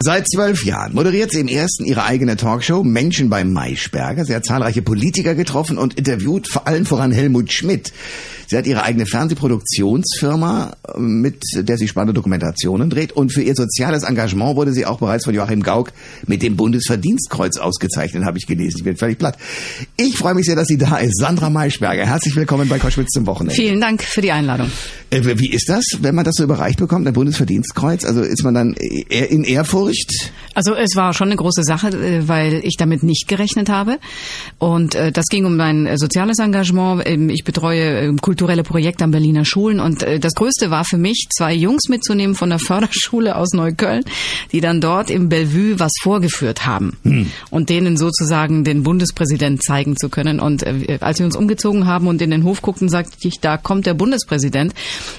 [0.00, 4.24] Seit zwölf Jahren moderiert sie im ersten ihre eigene Talkshow Menschen bei Maischberger.
[4.24, 7.92] Sie hat zahlreiche Politiker getroffen und interviewt, vor allem voran Helmut Schmidt.
[8.48, 13.12] Sie hat ihre eigene Fernsehproduktionsfirma, mit der sie spannende Dokumentationen dreht.
[13.12, 15.92] Und für ihr soziales Engagement wurde sie auch bereits von Joachim Gauck
[16.26, 18.78] mit dem Bundesverdienstkreuz ausgezeichnet, habe ich gelesen.
[18.78, 19.36] Ich bin völlig platt.
[19.98, 21.18] Ich freue mich sehr, dass sie da ist.
[21.18, 23.54] Sandra Maischberger, herzlich willkommen bei Koschwitz zum Wochenende.
[23.54, 24.70] Vielen Dank für die Einladung.
[25.10, 28.06] Äh, wie ist das, wenn man das so überreicht bekommt, ein Bundesverdienstkreuz?
[28.06, 30.32] Also ist man dann eher in Ehrfurcht?
[30.54, 33.98] Also es war schon eine große Sache, äh, weil ich damit nicht gerechnet habe.
[34.58, 37.02] Und äh, das ging um mein soziales Engagement.
[37.06, 39.78] Ähm, ich betreue ähm, kulturelle Projekte an Berliner Schulen.
[39.78, 44.02] Und das Größte war für mich, zwei Jungs mitzunehmen von der Förderschule aus Neukölln,
[44.50, 46.96] die dann dort im Bellevue was vorgeführt haben.
[47.04, 47.30] Hm.
[47.50, 50.40] Und denen sozusagen den Bundespräsident zeigen zu können.
[50.40, 50.64] Und
[51.00, 53.94] als wir uns umgezogen haben und in den Hof guckten, sagte ich, da kommt der
[53.94, 54.74] Bundespräsident.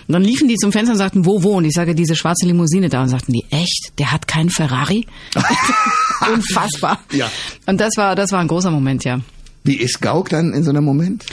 [0.07, 1.57] Und dann liefen die zum Fenster und sagten, wo, wo?
[1.57, 3.03] Und ich sage, diese schwarze Limousine da.
[3.03, 3.93] Und sagten die, echt?
[3.99, 5.05] Der hat keinen Ferrari?
[6.33, 6.99] Unfassbar.
[7.11, 7.29] Ja.
[7.65, 9.19] Und das war, das war ein großer Moment, ja.
[9.65, 11.25] Wie ist Gauck dann in so einem Moment?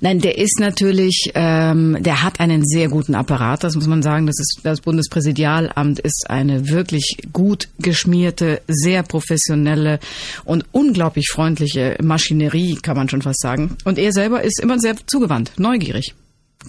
[0.00, 4.26] Nein, der ist natürlich, ähm, der hat einen sehr guten Apparat, das muss man sagen.
[4.26, 10.00] Das ist das Bundespräsidialamt ist eine wirklich gut geschmierte, sehr professionelle
[10.44, 13.76] und unglaublich freundliche Maschinerie, kann man schon fast sagen.
[13.84, 16.14] Und er selber ist immer sehr zugewandt, neugierig.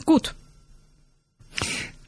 [0.06, 0.36] Gut.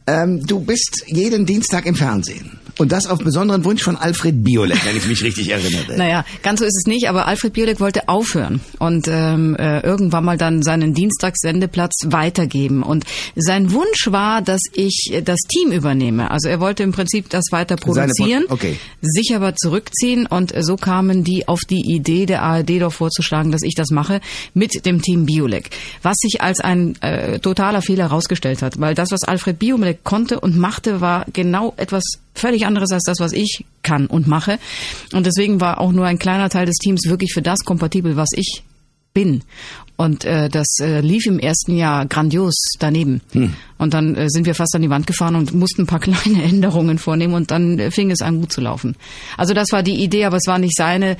[0.07, 2.57] Ähm, du bist jeden Dienstag im Fernsehen.
[2.77, 5.77] Und das auf besonderen Wunsch von Alfred Biolek, wenn ich mich richtig erinnere.
[5.97, 10.25] Naja, ganz so ist es nicht, aber Alfred Biolek wollte aufhören und ähm, äh, irgendwann
[10.25, 12.83] mal dann seinen Dienstagssendeplatz weitergeben.
[12.83, 13.05] Und
[13.35, 16.29] sein Wunsch war, dass ich das Team übernehme.
[16.29, 18.77] Also er wollte im Prinzip das weiter produzieren, okay.
[19.01, 20.27] sich aber zurückziehen.
[20.27, 24.21] Und so kamen die auf die Idee der ARD doch vorzuschlagen, dass ich das mache
[24.53, 25.71] mit dem Team Biolek.
[26.03, 30.39] Was sich als ein äh, totaler Fehler herausgestellt hat, weil das, was Alfred Biolek konnte
[30.39, 32.03] und machte, war genau etwas
[32.37, 34.59] völlig anderes als das, was ich kann und mache.
[35.13, 38.29] Und deswegen war auch nur ein kleiner Teil des Teams wirklich für das kompatibel, was
[38.33, 38.63] ich
[39.13, 39.41] bin.
[39.95, 43.21] Und äh, das äh, lief im ersten Jahr grandios daneben.
[43.31, 43.55] Hm.
[43.77, 46.43] Und dann äh, sind wir fast an die Wand gefahren und mussten ein paar kleine
[46.43, 48.95] Änderungen vornehmen und dann äh, fing es an gut zu laufen.
[49.37, 51.17] Also das war die Idee, aber es war nicht seine.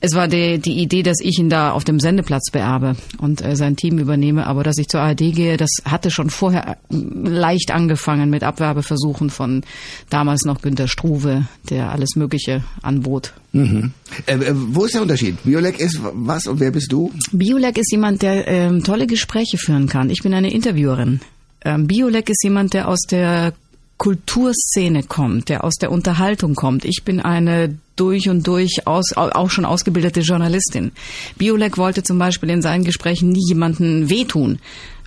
[0.00, 3.56] Es war die, die Idee, dass ich ihn da auf dem Sendeplatz beerbe und äh,
[3.56, 4.46] sein Team übernehme.
[4.46, 9.30] Aber dass ich zur ARD gehe, das hatte schon vorher äh, leicht angefangen mit Abwerbeversuchen
[9.30, 9.62] von
[10.10, 13.32] damals noch Günter Struve, der alles Mögliche anbot.
[13.52, 13.92] Mhm.
[14.26, 15.42] Äh, äh, wo ist der Unterschied?
[15.44, 17.12] Biolek ist was und wer bist du?
[17.32, 20.10] Biolek ist jemand, der ähm, tolle Gespräche führen kann.
[20.10, 21.20] Ich bin eine Interviewerin.
[21.64, 23.52] Ähm, Biolek ist jemand, der aus der
[23.96, 26.84] Kulturszene kommt, der aus der Unterhaltung kommt.
[26.84, 30.92] Ich bin eine durch und durch aus, auch schon ausgebildete Journalistin.
[31.36, 34.58] Biolek wollte zum Beispiel in seinen Gesprächen nie jemanden wehtun.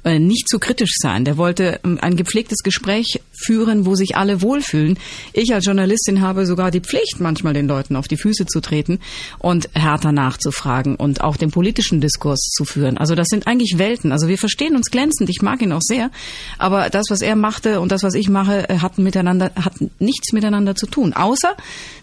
[0.08, 1.26] Äh, nicht zu kritisch sein.
[1.26, 4.98] Der wollte ähm, ein gepflegtes Gespräch führen, wo sich alle wohlfühlen.
[5.34, 9.00] Ich als Journalistin habe sogar die Pflicht, manchmal den Leuten auf die Füße zu treten
[9.38, 12.98] und härter nachzufragen und auch den politischen Diskurs zu führen.
[12.98, 14.14] Also das sind eigentlich Welten.
[14.14, 15.30] Also wir verstehen uns glänzend.
[15.30, 16.10] Ich mag ihn auch sehr.
[16.58, 20.32] Aber das, was er machte und das, was ich mache, äh, hat miteinander, hat nichts
[20.32, 21.12] miteinander zu tun.
[21.12, 21.54] Außer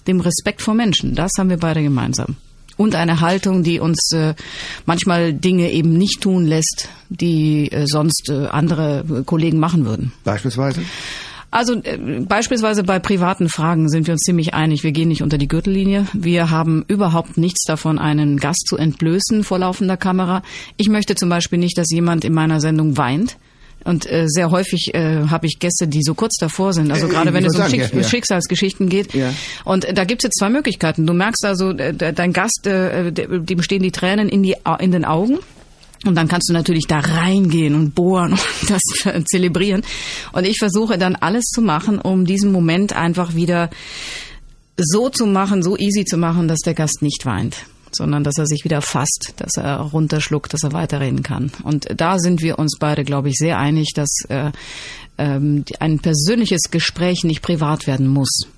[0.06, 1.14] dem Respekt vor Menschen.
[1.14, 2.36] Das haben wir beide gemeinsam
[2.76, 4.34] und eine Haltung, die uns äh,
[4.86, 10.12] manchmal Dinge eben nicht tun lässt, die äh, sonst äh, andere Kollegen machen würden.
[10.24, 10.80] Beispielsweise?
[11.54, 11.80] Also
[12.26, 14.82] beispielsweise bei privaten Fragen sind wir uns ziemlich einig.
[14.82, 16.08] Wir gehen nicht unter die Gürtellinie.
[16.12, 20.42] Wir haben überhaupt nichts davon, einen Gast zu entblößen vor laufender Kamera.
[20.76, 23.36] Ich möchte zum Beispiel nicht, dass jemand in meiner Sendung weint.
[23.84, 26.90] Und äh, sehr häufig äh, habe ich Gäste, die so kurz davor sind.
[26.90, 28.02] Also äh, gerade wenn es um Schick ja, ja.
[28.02, 29.14] Schicksalsgeschichten geht.
[29.14, 29.32] Ja.
[29.64, 31.06] Und da gibt's jetzt zwei Möglichkeiten.
[31.06, 35.04] Du merkst also, äh, dein Gast, äh, dem stehen die Tränen in, die, in den
[35.04, 35.38] Augen.
[36.06, 38.40] Und dann kannst du natürlich da reingehen und bohren und
[38.70, 38.80] das
[39.26, 39.82] zelebrieren.
[40.32, 43.70] Und ich versuche dann alles zu machen, um diesen Moment einfach wieder
[44.76, 48.46] so zu machen, so easy zu machen, dass der Gast nicht weint sondern dass er
[48.46, 51.52] sich wieder fasst, dass er runterschluckt, dass er weiterreden kann.
[51.62, 54.50] Und da sind wir uns beide, glaube ich, sehr einig, dass äh,
[55.18, 58.48] ähm, ein persönliches Gespräch nicht privat werden muss.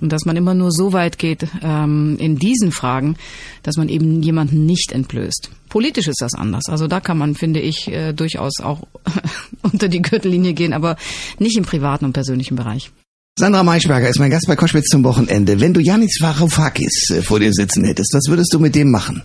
[0.00, 3.16] Und dass man immer nur so weit geht ähm, in diesen Fragen,
[3.62, 5.50] dass man eben jemanden nicht entblößt.
[5.68, 6.64] Politisch ist das anders.
[6.68, 8.86] Also da kann man, finde ich, äh, durchaus auch
[9.62, 10.96] unter die Gürtellinie gehen, aber
[11.38, 12.90] nicht im privaten und persönlichen Bereich.
[13.36, 15.58] Sandra Maischberger ist mein Gast bei Koschwitz zum Wochenende.
[15.58, 19.24] Wenn du Janis Varoufakis äh, vor dir sitzen hättest, was würdest du mit dem machen?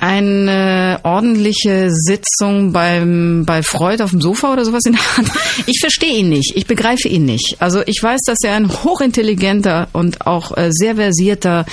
[0.00, 5.30] eine ordentliche Sitzung beim bei Freud auf dem Sofa oder sowas in der Hand.
[5.66, 6.56] Ich verstehe ihn nicht.
[6.56, 7.56] Ich begreife ihn nicht.
[7.58, 11.66] Also ich weiß, dass er ein hochintelligenter und auch äh, sehr versierter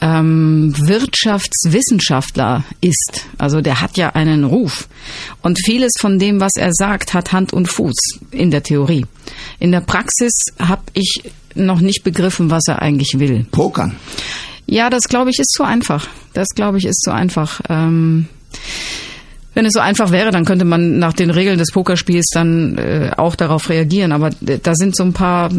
[0.00, 3.26] ähm, Wirtschaftswissenschaftler ist.
[3.38, 4.88] Also der hat ja einen Ruf.
[5.42, 7.96] Und vieles von dem, was er sagt, hat Hand und Fuß
[8.30, 9.06] in der Theorie.
[9.58, 11.22] In der Praxis habe ich
[11.54, 13.46] noch nicht begriffen, was er eigentlich will.
[13.50, 13.96] Pokern.
[14.66, 16.08] Ja, das glaube ich ist zu einfach.
[16.34, 17.60] Das glaube ich ist zu einfach.
[17.68, 18.26] Ähm,
[19.56, 23.10] wenn es so einfach wäre, dann könnte man nach den Regeln des Pokerspiels dann äh,
[23.16, 24.12] auch darauf reagieren.
[24.12, 25.50] Aber da sind so ein paar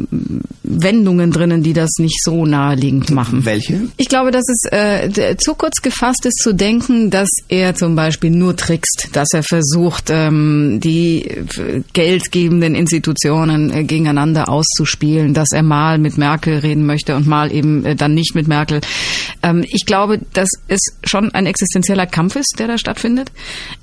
[0.61, 3.43] Wendungen drinnen, die das nicht so naheliegend machen.
[3.45, 3.87] Welche?
[3.97, 8.29] Ich glaube, dass es äh, zu kurz gefasst ist zu denken, dass er zum Beispiel
[8.29, 15.63] nur trickst, dass er versucht, ähm, die äh, geldgebenden Institutionen äh, gegeneinander auszuspielen, dass er
[15.63, 18.81] mal mit Merkel reden möchte und mal eben äh, dann nicht mit Merkel.
[19.41, 23.31] Ähm, ich glaube, dass es schon ein existenzieller Kampf ist, der da stattfindet.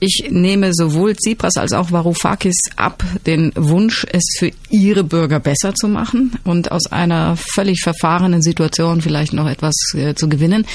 [0.07, 5.75] Ich nehme sowohl Tsipras als auch Varoufakis ab, den Wunsch, es für ihre Bürger besser
[5.75, 10.67] zu machen und aus einer völlig verfahrenen Situation vielleicht noch etwas äh, zu gewinnen.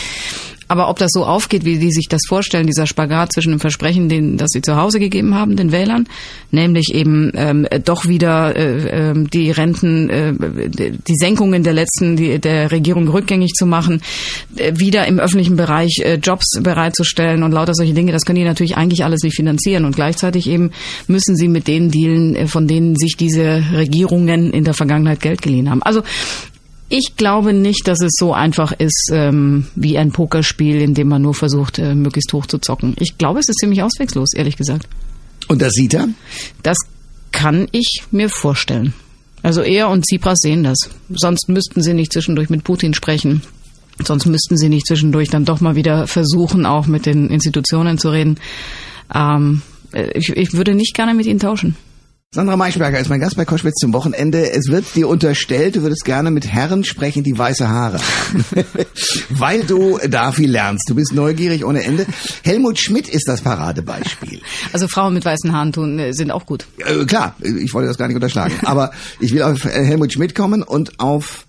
[0.69, 4.07] Aber ob das so aufgeht, wie die sich das vorstellen, dieser Spagat zwischen dem Versprechen,
[4.07, 6.07] den, das sie zu Hause gegeben haben, den Wählern,
[6.51, 10.33] nämlich eben ähm, doch wieder äh, äh, die Renten, äh,
[10.69, 14.03] die Senkungen der letzten, die, der Regierung rückgängig zu machen,
[14.57, 18.45] äh, wieder im öffentlichen Bereich äh, Jobs bereitzustellen und lauter solche Dinge, das können die
[18.45, 19.85] natürlich eigentlich alles nicht finanzieren.
[19.85, 20.69] Und gleichzeitig eben
[21.07, 25.41] müssen sie mit denen dealen, äh, von denen sich diese Regierungen in der Vergangenheit Geld
[25.41, 25.81] geliehen haben.
[25.81, 26.03] Also
[26.89, 31.21] ich glaube nicht, dass es so einfach ist ähm, wie ein Pokerspiel, in dem man
[31.21, 32.95] nur versucht, äh, möglichst hoch zu zocken.
[32.99, 34.87] Ich glaube, es ist ziemlich auswegslos, ehrlich gesagt.
[35.47, 36.09] Und das sieht er?
[36.63, 36.77] Das
[37.31, 38.93] kann ich mir vorstellen.
[39.41, 40.77] Also er und Tsipras sehen das.
[41.09, 43.41] Sonst müssten sie nicht zwischendurch mit Putin sprechen.
[44.03, 48.09] Sonst müssten sie nicht zwischendurch dann doch mal wieder versuchen, auch mit den Institutionen zu
[48.09, 48.39] reden.
[49.13, 51.75] Ähm, äh, ich, ich würde nicht gerne mit ihnen tauschen.
[52.31, 54.51] Sandra Maischberger ist mein Gast bei Koschwitz zum Wochenende.
[54.51, 58.45] Es wird dir unterstellt, du würdest gerne mit Herren sprechen, die weiße Haare haben.
[59.31, 60.87] Weil du da viel lernst.
[60.87, 62.05] Du bist neugierig ohne Ende.
[62.43, 64.41] Helmut Schmidt ist das Paradebeispiel.
[64.73, 66.67] Also Frauen mit weißen Haaren tun, äh, sind auch gut.
[66.77, 68.53] Äh, klar, ich wollte das gar nicht unterschlagen.
[68.63, 71.47] Aber ich will auf Helmut Schmidt kommen und auf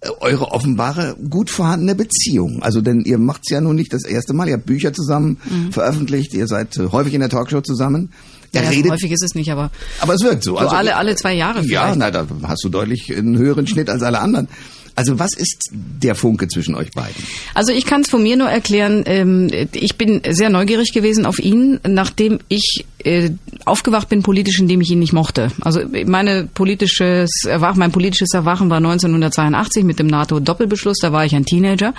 [0.00, 2.62] äh, eure offenbare gut vorhandene Beziehung.
[2.62, 4.46] Also denn ihr macht's ja nun nicht das erste Mal.
[4.46, 5.72] Ihr habt Bücher zusammen mhm.
[5.72, 6.32] veröffentlicht.
[6.34, 8.12] Ihr seid häufig in der Talkshow zusammen.
[8.52, 9.70] Er ja, redet, häufig ist es nicht, aber.
[10.00, 10.56] Aber es wirkt so.
[10.56, 11.70] Also, alle, alle zwei Jahre vielleicht.
[11.70, 14.48] Ja, na, da hast du deutlich einen höheren Schnitt als alle anderen.
[14.94, 17.14] Also was ist der Funke zwischen euch beiden?
[17.54, 19.02] Also ich kann es von mir nur erklären.
[19.06, 23.30] Ähm, ich bin sehr neugierig gewesen auf ihn, nachdem ich äh,
[23.64, 25.50] aufgewacht bin politisch, indem ich ihn nicht mochte.
[25.60, 30.98] Also meine politisches Erwachen, mein politisches Erwachen war 1982 mit dem NATO-Doppelbeschluss.
[31.00, 31.94] Da war ich ein Teenager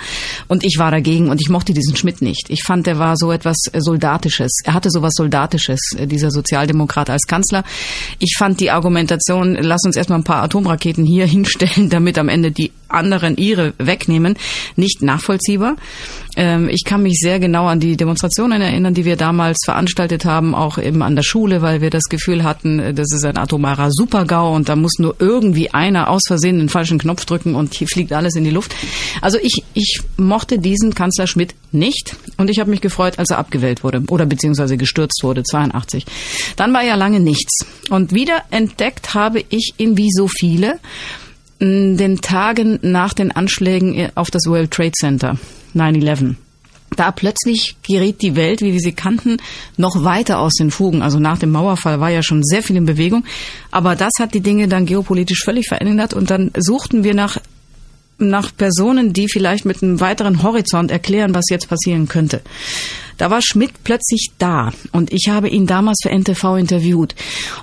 [0.48, 2.50] und ich war dagegen und ich mochte diesen Schmidt nicht.
[2.50, 4.60] Ich fand, er war so etwas Soldatisches.
[4.64, 7.64] Er hatte so was Soldatisches, äh, dieser Sozialdemokrat als Kanzler.
[8.18, 12.50] Ich fand die Argumentation, lass uns erstmal ein paar Atomraketen hier hinstellen, damit am Ende
[12.50, 14.36] die anderen ihre wegnehmen,
[14.76, 15.76] nicht nachvollziehbar.
[16.36, 20.54] Ähm, ich kann mich sehr genau an die Demonstrationen erinnern, die wir damals veranstaltet haben,
[20.54, 23.90] auch eben an der Schule, weil wir das Gefühl hatten, äh, das ist ein atomarer
[23.90, 27.86] Supergau und da muss nur irgendwie einer aus Versehen den falschen Knopf drücken und hier
[27.86, 28.74] fliegt alles in die Luft.
[29.20, 33.38] Also ich, ich mochte diesen Kanzler Schmidt nicht und ich habe mich gefreut, als er
[33.38, 36.06] abgewählt wurde oder beziehungsweise gestürzt wurde, 82.
[36.56, 40.78] Dann war ja lange nichts und wieder entdeckt habe ich ihn wie so viele
[41.62, 45.38] den Tagen nach den Anschlägen auf das World Trade Center
[45.74, 46.34] 9-11
[46.96, 49.38] da plötzlich geriet die Welt, wie wir sie kannten,
[49.76, 51.02] noch weiter aus den Fugen.
[51.02, 53.24] Also nach dem Mauerfall war ja schon sehr viel in Bewegung.
[53.70, 56.14] Aber das hat die Dinge dann geopolitisch völlig verändert.
[56.14, 57.38] Und dann suchten wir nach,
[58.18, 62.40] nach Personen, die vielleicht mit einem weiteren Horizont erklären, was jetzt passieren könnte.
[63.18, 67.14] Da war Schmidt plötzlich da und ich habe ihn damals für NTV interviewt.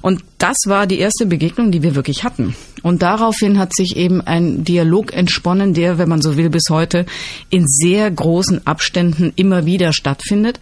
[0.01, 2.55] Und das war die erste Begegnung, die wir wirklich hatten.
[2.81, 7.05] Und daraufhin hat sich eben ein Dialog entsponnen, der, wenn man so will, bis heute
[7.49, 10.59] in sehr großen Abständen immer wieder stattfindet.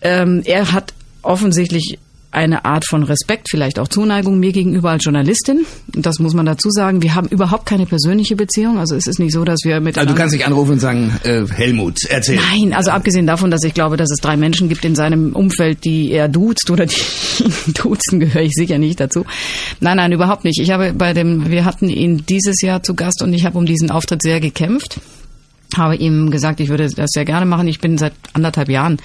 [0.00, 1.98] Ähm, er hat offensichtlich
[2.30, 5.64] eine Art von Respekt, vielleicht auch Zuneigung mir gegenüber als Journalistin.
[5.94, 7.02] Das muss man dazu sagen.
[7.02, 8.78] Wir haben überhaupt keine persönliche Beziehung.
[8.78, 9.96] Also es ist nicht so, dass wir mit.
[9.96, 12.36] Also du kannst nicht anrufen und sagen, äh, Helmut, erzähl.
[12.36, 15.84] Nein, also abgesehen davon, dass ich glaube, dass es drei Menschen gibt in seinem Umfeld,
[15.84, 17.00] die er duzt oder die
[17.72, 19.24] duzen, gehöre ich sicher nicht dazu.
[19.80, 20.60] Nein, nein, überhaupt nicht.
[20.60, 23.64] Ich habe bei dem, wir hatten ihn dieses Jahr zu Gast und ich habe um
[23.64, 25.00] diesen Auftritt sehr gekämpft.
[25.76, 27.68] Habe ihm gesagt, ich würde das sehr gerne machen.
[27.68, 28.98] Ich bin seit anderthalb Jahren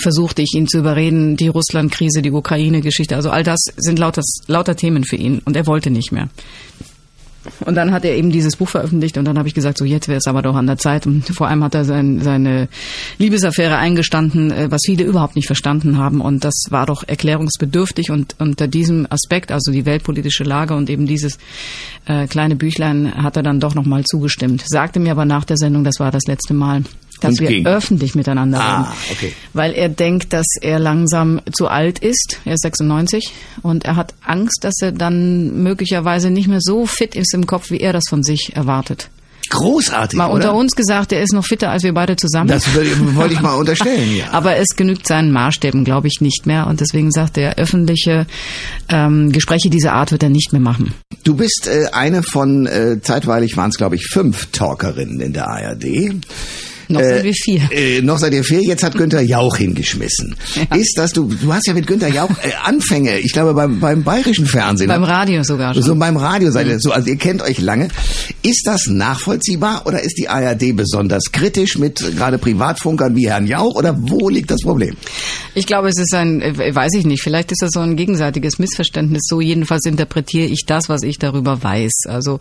[0.00, 4.76] versuchte ich ihn zu überreden, die Russland-Krise, die Ukraine-Geschichte, also all das sind lauter, lauter
[4.76, 6.28] Themen für ihn und er wollte nicht mehr.
[7.64, 10.08] Und dann hat er eben dieses Buch veröffentlicht und dann habe ich gesagt, so jetzt
[10.08, 11.06] wäre es aber doch an der Zeit.
[11.06, 12.68] Und vor allem hat er sein, seine
[13.18, 16.20] Liebesaffäre eingestanden, äh, was viele überhaupt nicht verstanden haben.
[16.20, 18.10] Und das war doch erklärungsbedürftig.
[18.10, 21.38] Und unter diesem Aspekt, also die weltpolitische Lage und eben dieses
[22.04, 24.62] äh, kleine Büchlein, hat er dann doch nochmal zugestimmt.
[24.66, 26.82] Sagte mir aber nach der Sendung, das war das letzte Mal
[27.20, 27.66] dass Und wir ging.
[27.66, 28.92] öffentlich miteinander Ah, reden.
[29.12, 29.32] okay.
[29.52, 32.38] Weil er denkt, dass er langsam zu alt ist.
[32.44, 33.30] Er ist 96
[33.62, 37.70] und er hat Angst, dass er dann möglicherweise nicht mehr so fit ist im Kopf,
[37.70, 39.08] wie er das von sich erwartet.
[39.48, 40.34] Großartig, Mal oder?
[40.34, 42.46] unter uns gesagt, er ist noch fitter als wir beide zusammen.
[42.48, 42.72] Das
[43.16, 44.26] wollte ich mal unterstellen, ja.
[44.30, 46.68] Aber es genügt seinen Maßstäben, glaube ich, nicht mehr.
[46.68, 48.26] Und deswegen sagt er, öffentliche
[48.88, 50.94] ähm, Gespräche dieser Art wird er nicht mehr machen.
[51.24, 55.48] Du bist äh, eine von, äh, zeitweilig waren es glaube ich fünf Talkerinnen in der
[55.48, 56.14] ARD.
[56.90, 57.62] Noch sind wir vier.
[57.72, 60.36] Äh, noch seid ihr vier, jetzt hat Günther Jauch hingeschmissen.
[60.70, 60.76] Ja.
[60.76, 64.02] Ist das, du, du hast ja mit Günther Jauch äh, Anfänge, ich glaube beim, beim
[64.02, 64.88] bayerischen Fernsehen.
[64.88, 65.82] Beim Radio sogar schon.
[65.82, 67.88] So beim Radio seid ihr so, also ihr kennt euch lange.
[68.42, 73.74] Ist das nachvollziehbar oder ist die ARD besonders kritisch mit gerade Privatfunkern wie Herrn Jauch
[73.76, 74.96] oder wo liegt das Problem?
[75.54, 78.58] Ich glaube, es ist ein, äh, weiß ich nicht, vielleicht ist das so ein gegenseitiges
[78.58, 79.22] Missverständnis.
[79.26, 82.02] So jedenfalls interpretiere ich das, was ich darüber weiß.
[82.08, 82.38] Also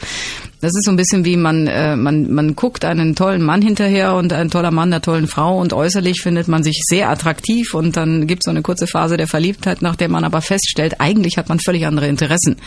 [0.62, 4.16] das ist so ein bisschen wie man, äh, man, man guckt einen tollen Mann hinterher
[4.16, 7.98] und ein toller Mann der tollen Frau und äußerlich findet man sich sehr attraktiv und
[7.98, 11.38] dann gibt es so eine kurze Phase der Verliebtheit, nach der man aber feststellt, eigentlich
[11.38, 12.58] hat man völlig andere Interessen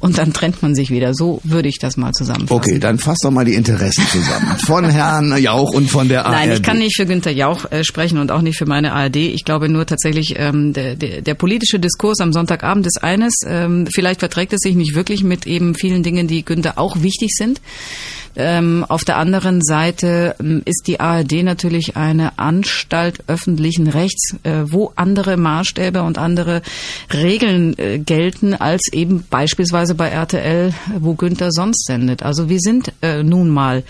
[0.00, 1.14] und dann trennt man sich wieder.
[1.14, 2.52] So würde ich das mal zusammenfassen.
[2.52, 4.56] Okay, dann fass doch mal die Interessen zusammen.
[4.66, 6.32] Von Herrn Jauch und von der ARD.
[6.32, 9.16] Nein, ich kann nicht für Günter Jauch äh, sprechen und auch nicht für meine ARD.
[9.16, 13.34] Ich glaube nur tatsächlich, ähm, der, der, der politische Diskurs am Sonntagabend ist eines.
[13.46, 17.30] Ähm, vielleicht verträgt es sich nicht wirklich mit eben vielen Dingen, die Günter auch wichtig
[17.36, 17.60] sind.
[18.34, 24.64] Ähm, auf der anderen Seite ähm, ist die ARD natürlich eine Anstalt öffentlichen Rechts, äh,
[24.66, 26.62] wo andere Maßstäbe und andere
[27.12, 32.22] Regeln äh, gelten als eben beispielsweise bei RTL, wo Günther sonst sendet.
[32.22, 33.82] Also wir sind äh, nun mal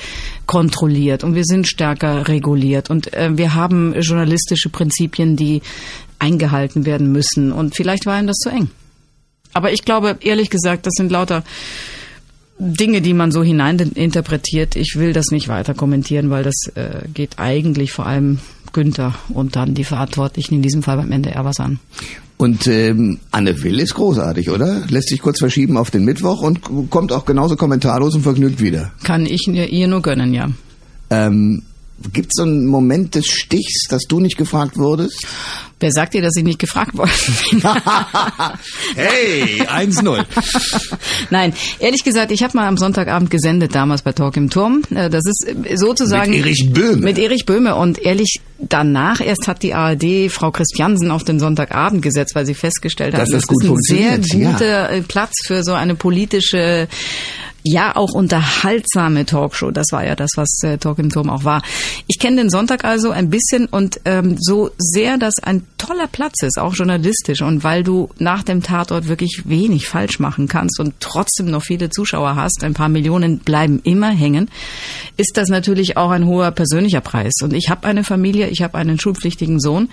[0.47, 5.62] kontrolliert und wir sind stärker reguliert und wir haben journalistische Prinzipien, die
[6.19, 8.69] eingehalten werden müssen und vielleicht war ihm das zu eng.
[9.55, 11.45] Aber ich glaube, ehrlich gesagt, das sind lauter
[12.64, 14.76] Dinge, die man so hineininterpretiert.
[14.76, 18.38] Ich will das nicht weiter kommentieren, weil das äh, geht eigentlich vor allem
[18.73, 21.81] Günther und dann die Verantwortlichen, in diesem Fall beim NDR, was an.
[22.37, 24.83] Und ähm, Anne Will ist großartig, oder?
[24.88, 28.92] Lässt sich kurz verschieben auf den Mittwoch und kommt auch genauso kommentarlos und vergnügt wieder.
[29.02, 30.49] Kann ich ihr nur gönnen, ja.
[31.11, 31.62] Ähm,
[32.12, 35.26] Gibt es so einen Moment des Stichs, dass du nicht gefragt wurdest?
[35.83, 37.11] Wer sagt dir, dass ich nicht gefragt worden
[37.51, 37.61] bin?
[38.95, 40.25] hey, 1-0.
[41.31, 44.83] Nein, ehrlich gesagt, ich habe mal am Sonntagabend gesendet, damals bei Talk im Turm.
[44.95, 46.31] Äh, Das ist äh, sozusagen...
[46.31, 47.03] Mit Erich Böhme.
[47.03, 47.75] Mit Erich Böhme.
[47.75, 52.55] Und ehrlich, danach erst hat die ARD Frau Christiansen auf den Sonntagabend gesetzt, weil sie
[52.55, 54.53] festgestellt hat, Dass das gut ist ein sehr funktioniert, ja.
[54.53, 56.87] guter äh, Platz für so eine politische
[57.64, 59.71] ja auch unterhaltsame Talkshow.
[59.71, 61.62] Das war ja das, was äh, Talk im Turm auch war.
[62.07, 66.42] Ich kenne den Sonntag also ein bisschen und ähm, so sehr das ein toller Platz
[66.42, 70.95] ist, auch journalistisch und weil du nach dem Tatort wirklich wenig falsch machen kannst und
[71.00, 74.49] trotzdem noch viele Zuschauer hast, ein paar Millionen bleiben immer hängen,
[75.16, 77.35] ist das natürlich auch ein hoher persönlicher Preis.
[77.42, 79.88] Und ich habe eine Familie, ich habe einen schulpflichtigen Sohn.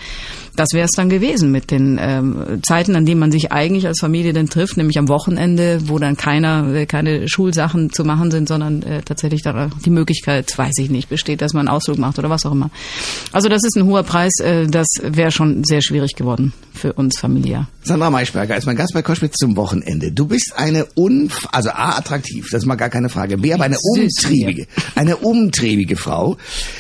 [0.56, 4.00] Das wäre es dann gewesen mit den ähm, Zeiten, an denen man sich eigentlich als
[4.00, 7.28] Familie dann trifft, nämlich am Wochenende, wo dann keiner, äh, keine
[7.60, 11.54] Schulsachen zu machen sind, sondern äh, tatsächlich da die Möglichkeit, weiß ich nicht, besteht, dass
[11.54, 12.70] man einen Ausflug macht oder was auch immer.
[13.32, 17.20] Also das ist ein hoher Preis, äh, das wäre schon sehr schwierig geworden für uns
[17.20, 17.68] familiär.
[17.84, 20.12] Sandra Maischberger ist mein Gast bei Koschwitz zum Wochenende.
[20.12, 23.38] Du bist eine unf also A, attraktiv, das ist mal gar keine Frage.
[23.38, 26.38] B, aber eine Süß umtriebige, eine umtriebige Frau.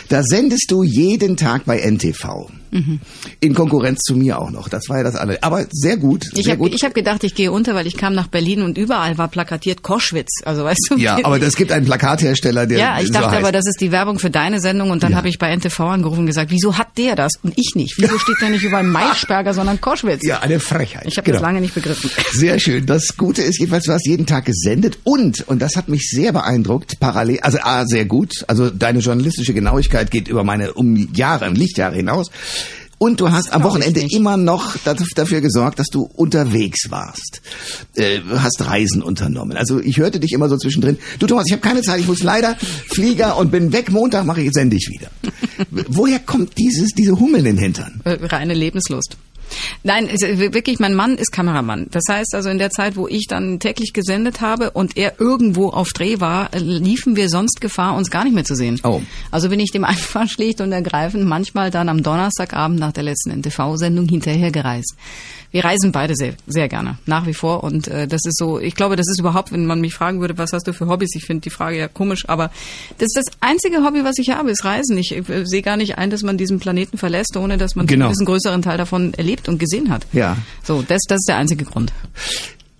[0.07, 2.49] Da sendest du jeden Tag bei NTV.
[2.71, 2.99] Mhm.
[3.39, 4.69] In Konkurrenz zu mir auch noch.
[4.69, 5.41] Das war ja das andere.
[5.43, 6.27] Aber sehr gut.
[6.35, 8.77] Ich sehr habe ich hab gedacht, ich gehe unter, weil ich kam nach Berlin und
[8.77, 10.29] überall war plakatiert Koschwitz.
[10.45, 10.97] Also weißt du?
[10.97, 13.37] ja, aber es gibt einen Plakathersteller, der Ja, ich so dachte heißt.
[13.43, 15.17] aber, das ist die Werbung für deine Sendung und dann Ja.
[15.17, 17.95] habe ich bei NTV angerufen und gesagt, wieso hat der das und ich nicht?
[17.97, 20.23] Wieso steht da nicht überall Maischberger, sondern Koschwitz?
[20.25, 21.03] ja, eine Frechheit.
[21.05, 21.37] Ich habe Genau.
[21.39, 22.09] das lange nicht begriffen.
[22.33, 22.85] Sehr schön.
[22.85, 26.31] Das Gute ist jedenfalls, du hast jeden Tag gesendet und, und das hat mich sehr
[26.33, 31.49] beeindruckt, parallel, also A, sehr gut, also deine journalistische Genauigkeit geht über meine um Jahre,
[31.49, 32.29] Lichtjahre hinaus.
[32.99, 34.75] Und du hast am Wochenende immer noch
[35.15, 37.41] dafür gesorgt, dass du unterwegs warst.
[37.95, 39.55] Äh, hast Reisen unternommen.
[39.55, 40.97] Also ich hörte dich immer so zwischendrin.
[41.17, 43.89] Du Thomas, ich habe keine Zeit, ich muss leider Flieger und bin weg.
[43.89, 45.09] Montag mache ich, sende ich wieder.
[45.87, 48.01] Woher kommt dieses, diese Hummel in den Hintern?
[48.03, 49.17] Äh, Reine Lebenslust.
[49.83, 51.87] Nein, wirklich, mein Mann ist Kameramann.
[51.91, 55.69] Das heißt also, in der Zeit, wo ich dann täglich gesendet habe und er irgendwo
[55.69, 58.79] auf Dreh war, liefen wir sonst Gefahr, uns gar nicht mehr zu sehen.
[58.83, 59.01] Oh.
[59.31, 63.31] Also bin ich dem einfach schlicht und ergreifend manchmal dann am Donnerstagabend nach der letzten
[63.31, 64.95] NTV-Sendung hinterher gereist.
[65.51, 67.63] Wir reisen beide sehr, sehr gerne, nach wie vor.
[67.63, 70.37] Und äh, das ist so, ich glaube, das ist überhaupt, wenn man mich fragen würde,
[70.37, 71.15] was hast du für Hobbys?
[71.15, 72.51] Ich finde die Frage ja komisch, aber
[72.99, 74.97] das ist das einzige Hobby, was ich habe, ist Reisen.
[74.97, 78.07] Ich äh, sehe gar nicht ein, dass man diesen Planeten verlässt, ohne dass man Genau.
[78.07, 80.05] einen größeren Teil davon erlebt und gesehen hat.
[80.13, 80.37] Ja.
[80.63, 81.91] So, das, das ist der einzige Grund.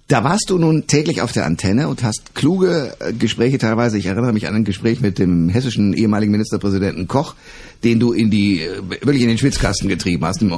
[0.10, 4.00] Da warst du nun täglich auf der Antenne und hast kluge äh, Gespräche teilweise.
[4.00, 7.36] Ich erinnere mich an ein Gespräch mit dem hessischen ehemaligen Ministerpräsidenten Koch,
[7.84, 10.50] den du in die äh, wirklich in den Schwitzkasten getrieben hast, im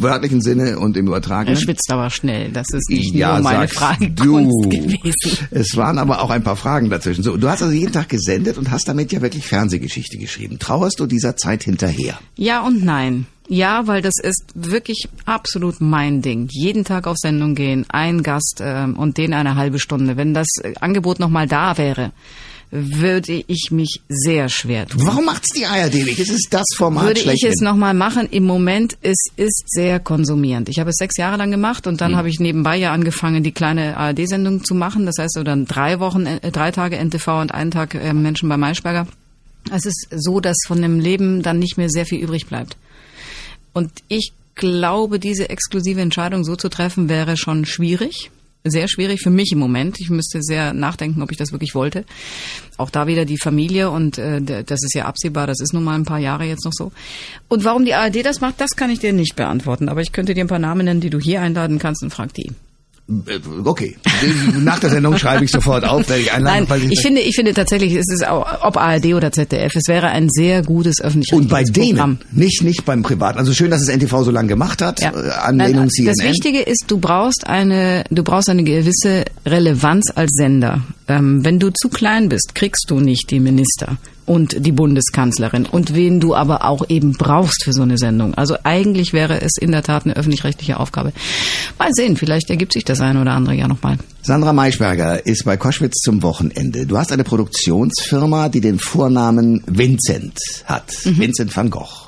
[0.00, 1.56] wörtlichen Sinne und im Er übertragenen.
[1.58, 2.52] schwitzt aber schnell.
[2.52, 3.66] Das ist nicht ja, nur meine
[4.14, 4.68] du.
[4.68, 5.48] gewesen.
[5.50, 7.24] Es waren aber auch ein paar Fragen dazwischen.
[7.24, 10.60] So, du hast also jeden Tag gesendet und hast damit ja wirklich Fernsehgeschichte geschrieben.
[10.60, 12.16] Trauerst du dieser Zeit hinterher?
[12.36, 13.26] Ja und nein.
[13.50, 16.48] Ja, weil das ist wirklich absolut mein Ding.
[16.52, 20.16] Jeden Tag auf Sendung gehen, ein Gast ähm, und den eine halbe Stunde.
[20.16, 22.12] Wenn das äh, Angebot nochmal da wäre,
[22.70, 25.04] würde ich mich sehr schwer tun.
[25.04, 26.20] Warum macht's die ARD nicht?
[26.20, 28.28] Es ist das Format Würde ich es nochmal machen?
[28.30, 30.68] Im Moment, es ist sehr konsumierend.
[30.68, 33.50] Ich habe es sechs Jahre lang gemacht und dann habe ich nebenbei ja angefangen, die
[33.50, 35.06] kleine ARD-Sendung zu machen.
[35.06, 38.48] Das heißt, so dann drei Wochen, äh, drei Tage NTV und einen Tag äh, Menschen
[38.48, 39.08] bei Maischberger.
[39.72, 42.76] Es ist so, dass von dem Leben dann nicht mehr sehr viel übrig bleibt.
[43.72, 48.30] Und ich glaube, diese exklusive Entscheidung so zu treffen, wäre schon schwierig.
[48.62, 49.98] Sehr schwierig für mich im Moment.
[50.00, 52.04] Ich müsste sehr nachdenken, ob ich das wirklich wollte.
[52.76, 55.94] Auch da wieder die Familie und äh, das ist ja absehbar, das ist nun mal
[55.94, 56.92] ein paar Jahre jetzt noch so.
[57.48, 59.88] Und warum die ARD das macht, das kann ich dir nicht beantworten.
[59.88, 62.34] Aber ich könnte dir ein paar Namen nennen, die du hier einladen kannst und frag
[62.34, 62.52] die.
[63.26, 63.96] Äh, Okay,
[64.60, 66.66] nach der Sendung schreibe ich sofort auf, werde ich einladen.
[66.68, 69.88] Nein, weil ich finde, ich finde tatsächlich, es ist auch, ob ARD oder ZDF, es
[69.88, 72.18] wäre ein sehr gutes öffentliches und bei denen, Programm.
[72.32, 73.38] nicht nicht beim Privaten.
[73.38, 75.00] Also schön, dass es NTV so lange gemacht hat.
[75.00, 75.10] Ja.
[75.10, 76.14] Äh, Anlehnung Nein, CNN.
[76.16, 80.82] Das Wichtige ist, du brauchst eine, du brauchst eine gewisse Relevanz als Sender.
[81.10, 85.92] Ähm, wenn du zu klein bist, kriegst du nicht die Minister und die Bundeskanzlerin und
[85.92, 88.34] wen du aber auch eben brauchst für so eine Sendung.
[88.34, 91.12] Also eigentlich wäre es in der Tat eine öffentlich-rechtliche Aufgabe.
[91.80, 93.98] Mal sehen, vielleicht ergibt sich das eine oder andere ja nochmal.
[94.22, 96.86] Sandra Maischberger ist bei Koschwitz zum Wochenende.
[96.86, 100.92] Du hast eine Produktionsfirma, die den Vornamen Vincent hat.
[101.04, 101.18] Mhm.
[101.18, 102.06] Vincent van Gogh.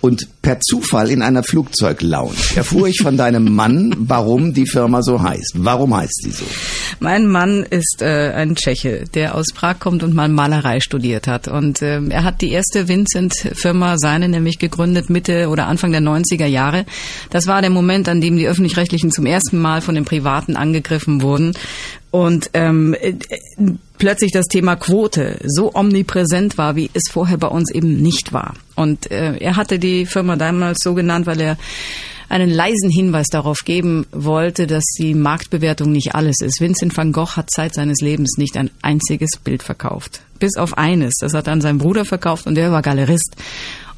[0.00, 5.22] Und per Zufall in einer Flugzeuglounge erfuhr ich von deinem Mann, warum die Firma so
[5.22, 5.52] heißt.
[5.58, 6.44] Warum heißt sie so?
[6.98, 11.46] Mein Mann ist äh, ein Tscheche, der aus Prag kommt und mal Malerei studiert hat.
[11.46, 16.46] Und ähm, er hat die erste Vincent-Firma, seine nämlich gegründet Mitte oder Anfang der 90er
[16.46, 16.84] Jahre.
[17.30, 21.11] Das war der Moment, an dem die Öffentlich-Rechtlichen zum ersten Mal von den Privaten angegriffen
[21.20, 21.52] wurden.
[22.10, 23.14] Und ähm, äh,
[23.98, 28.54] plötzlich das Thema Quote so omnipräsent war, wie es vorher bei uns eben nicht war.
[28.74, 31.58] Und äh, er hatte die Firma damals so genannt, weil er
[32.32, 36.62] einen leisen Hinweis darauf geben wollte, dass die Marktbewertung nicht alles ist.
[36.62, 40.22] Vincent van Gogh hat Zeit seines Lebens nicht ein einziges Bild verkauft.
[40.38, 41.14] Bis auf eines.
[41.20, 43.36] Das hat er an seinen Bruder verkauft und der war Galerist.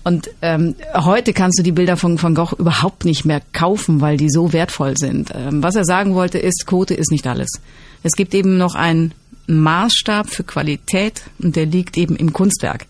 [0.04, 4.18] Und ähm, heute kannst du die Bilder von Van Gogh überhaupt nicht mehr kaufen, weil
[4.18, 5.32] die so wertvoll sind.
[5.34, 7.50] Ähm, was er sagen wollte ist, Quote ist nicht alles.
[8.02, 9.14] Es gibt eben noch einen
[9.46, 12.86] Maßstab für Qualität und der liegt eben im Kunstwerk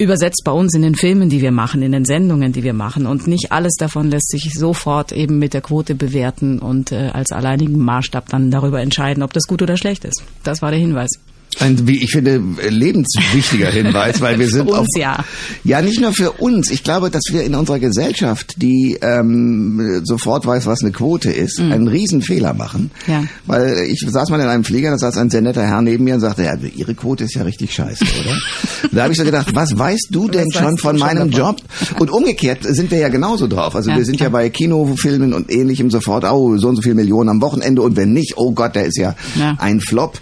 [0.00, 3.06] übersetzt bei uns in den Filmen, die wir machen, in den Sendungen, die wir machen.
[3.06, 7.32] Und nicht alles davon lässt sich sofort eben mit der Quote bewerten und äh, als
[7.32, 10.24] alleinigen Maßstab dann darüber entscheiden, ob das gut oder schlecht ist.
[10.42, 11.10] Das war der Hinweis.
[11.58, 15.24] Ein, wie ich finde, lebenswichtiger Hinweis, weil wir sind uns, auch, ja.
[15.64, 16.70] ja nicht nur für uns.
[16.70, 21.58] Ich glaube, dass wir in unserer Gesellschaft, die ähm, sofort weiß, was eine Quote ist,
[21.60, 22.90] einen Riesenfehler machen.
[23.06, 23.12] Mhm.
[23.12, 23.24] Ja.
[23.46, 26.14] Weil ich saß mal in einem Flieger, da saß ein sehr netter Herr neben mir
[26.14, 28.38] und sagte, ja, Ihre Quote ist ja richtig scheiße, oder?
[28.92, 31.56] da habe ich so gedacht, was weißt du denn Was schon von meinem davon?
[31.56, 31.62] Job?
[31.98, 33.74] Und umgekehrt sind wir ja genauso drauf.
[33.74, 34.40] Also Ja, wir sind ja klar.
[34.42, 38.12] bei Kinofilmen und ähnlichem sofort, oh, so und so viel Millionen am Wochenende und wenn
[38.12, 39.56] nicht, oh Gott, der ist ja, Ja.
[39.58, 40.18] ein Flop.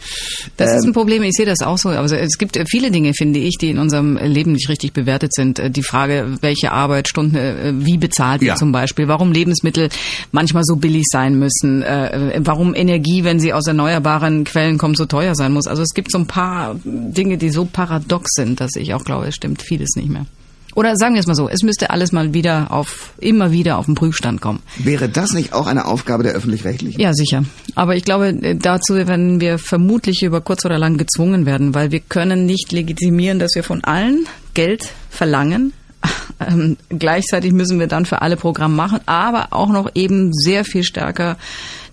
[0.57, 1.18] Das ist Ähm, ein Problem.
[1.25, 1.89] Ich sehe das auch so.
[1.91, 5.35] Also es gibt äh, viele Dinge, finde ich, die in unserem Leben nicht richtig bewertet
[5.35, 5.59] sind.
[5.59, 8.57] Äh, Die Frage, welche Arbeitsstunde äh, wie bezahlt wird Ja.
[8.57, 9.89] zum Beispiel, warum Lebensmittel
[10.33, 15.35] manchmal so billig sein müssen, warum Energie, wenn sie aus erneuerbaren Quellen kommt, so teuer
[15.35, 15.67] sein muss.
[15.67, 19.27] Also es gibt so ein paar Dinge, die so paradox sind, dass ich auch glaube,
[19.27, 20.27] es stimmt vieles nicht mehr.
[20.75, 23.87] Oder sagen wir es mal so, es müsste alles mal wieder auf, immer wieder auf
[23.87, 24.61] den Prüfstand kommen.
[24.79, 27.01] Wäre das nicht auch eine Aufgabe der öffentlich-rechtlichen?
[27.01, 27.45] Ja, sicher.
[27.75, 31.91] Aber ich glaube, äh, dazu werden wir vermutlich über kurz oder lang gezwungen werden, weil
[31.91, 35.73] wir können nicht legitimieren, dass wir von allen Geld verlangen.
[36.41, 40.85] Ähm, gleichzeitig müssen wir dann für alle Programme machen, aber auch noch eben sehr viel
[40.85, 41.37] stärker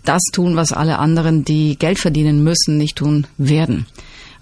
[0.03, 3.87] das tun, was alle anderen, die Geld verdienen müssen, nicht tun werden.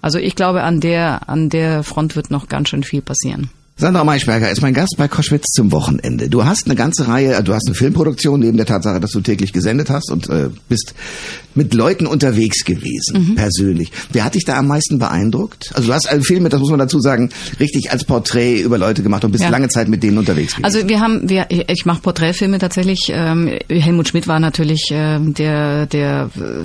[0.02, 3.48] Also ich glaube, an der, an der Front wird noch ganz schön viel passieren.
[3.76, 6.28] Sandra Maischberger ist mein Gast bei Koschwitz zum Wochenende.
[6.28, 9.52] Du hast eine ganze Reihe, du hast eine Filmproduktion neben der Tatsache, dass du täglich
[9.52, 10.94] gesendet hast und äh, bist
[11.54, 13.34] mit Leuten unterwegs gewesen, mhm.
[13.36, 13.90] persönlich.
[14.12, 15.70] Wer hat dich da am meisten beeindruckt?
[15.74, 19.02] Also du hast einen Film, das muss man dazu sagen, richtig als Porträt über Leute
[19.02, 19.50] gemacht und bist ja.
[19.50, 20.64] lange Zeit mit denen unterwegs gewesen.
[20.64, 23.08] Also wir haben, wir, ich mache Porträtfilme tatsächlich.
[23.10, 26.64] Ähm, Helmut Schmidt war natürlich ähm, der, der äh,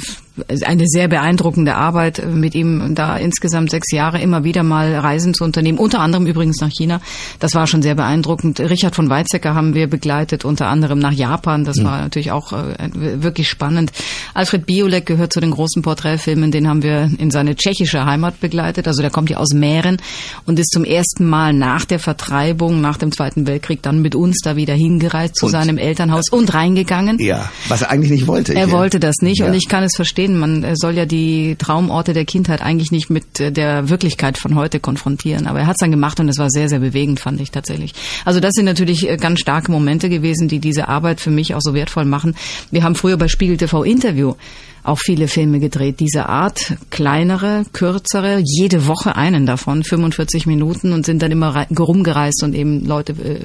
[0.65, 5.43] eine sehr beeindruckende Arbeit mit ihm da insgesamt sechs Jahre immer wieder mal Reisen zu
[5.43, 7.01] unternehmen, unter anderem übrigens nach China.
[7.39, 8.59] Das war schon sehr beeindruckend.
[8.59, 11.63] Richard von Weizsäcker haben wir begleitet, unter anderem nach Japan.
[11.63, 11.85] Das mhm.
[11.85, 13.91] war natürlich auch äh, wirklich spannend.
[14.33, 16.51] Alfred Biolek gehört zu den großen Porträtfilmen.
[16.51, 18.87] Den haben wir in seine tschechische Heimat begleitet.
[18.87, 19.97] Also der kommt ja aus Mähren
[20.45, 24.39] und ist zum ersten Mal nach der Vertreibung, nach dem Zweiten Weltkrieg dann mit uns
[24.41, 27.19] da wieder hingereist zu und, seinem Elternhaus und reingegangen.
[27.19, 28.55] Ja, was er eigentlich nicht wollte.
[28.55, 29.47] Er wollte das nicht ja.
[29.47, 30.37] und ich kann es verstehen.
[30.37, 35.45] Man soll ja die Traumorte der Kindheit eigentlich nicht mit der Wirklichkeit von heute konfrontieren.
[35.45, 37.93] Aber er hat es dann gemacht und es war sehr, sehr bewegend, fand ich tatsächlich.
[38.23, 41.61] Also das sind natürlich äh, ganz starke Momente gewesen, die diese Arbeit für mich auch
[41.61, 42.35] so wertvoll machen.
[42.71, 44.35] Wir haben früher bei Spiegel TV Interview
[44.83, 51.05] auch viele Filme gedreht dieser Art, kleinere, kürzere, jede Woche einen davon, 45 Minuten und
[51.05, 53.39] sind dann immer rumgereist und eben Leute äh,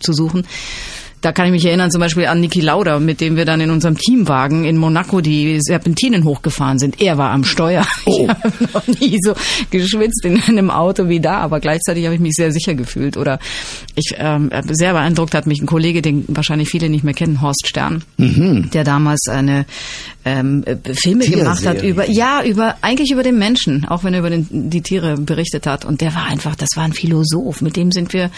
[0.00, 0.46] zu suchen.
[1.22, 3.70] Da kann ich mich erinnern zum Beispiel an Niki Lauda, mit dem wir dann in
[3.70, 7.00] unserem Teamwagen in Monaco die Serpentinen hochgefahren sind.
[7.00, 7.86] Er war am Steuer.
[8.08, 8.22] Oh.
[8.22, 9.32] Ich habe noch nie so
[9.70, 13.16] geschwitzt in einem Auto wie da, aber gleichzeitig habe ich mich sehr sicher gefühlt.
[13.16, 13.40] Oder
[13.96, 17.66] ich ähm, sehr beeindruckt hat mich ein Kollege, den wahrscheinlich viele nicht mehr kennen, Horst
[17.66, 18.70] Stern, mhm.
[18.72, 19.66] der damals eine
[20.24, 24.30] ähm, Filme gemacht hat über ja über eigentlich über den Menschen, auch wenn er über
[24.30, 25.84] den, die Tiere berichtet hat.
[25.84, 27.60] Und der war einfach, das war ein Philosoph.
[27.60, 28.30] Mit dem sind wir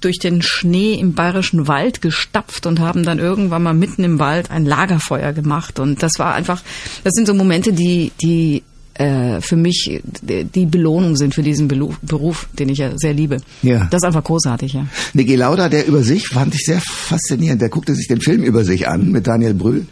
[0.00, 4.18] durch den Schnee im bayerischen Wald gestanden gestapft und haben dann irgendwann mal mitten im
[4.18, 5.78] Wald ein Lagerfeuer gemacht.
[5.78, 6.62] Und das war einfach,
[7.02, 8.62] das sind so Momente, die, die
[8.94, 13.38] äh, für mich die Belohnung sind für diesen Beruf, den ich ja sehr liebe.
[13.62, 13.88] Ja.
[13.90, 14.86] Das ist einfach großartig, ja.
[15.14, 17.62] Niki Lauda, der über sich, fand ich sehr faszinierend.
[17.62, 19.86] Der guckte sich den Film über sich an mit Daniel Brühl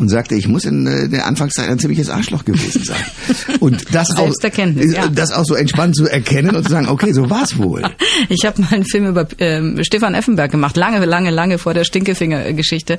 [0.00, 3.04] und sagte, ich muss in äh, der Anfangszeit ein ziemliches Arschloch gewesen sein.
[3.60, 5.08] Und das auch, ja.
[5.08, 7.82] das auch so entspannt zu erkennen und zu sagen, okay, so war's wohl.
[8.28, 11.84] Ich habe mal einen Film über ähm, Stefan Effenberg gemacht, lange, lange, lange vor der
[11.84, 12.98] Stinkefinger-Geschichte.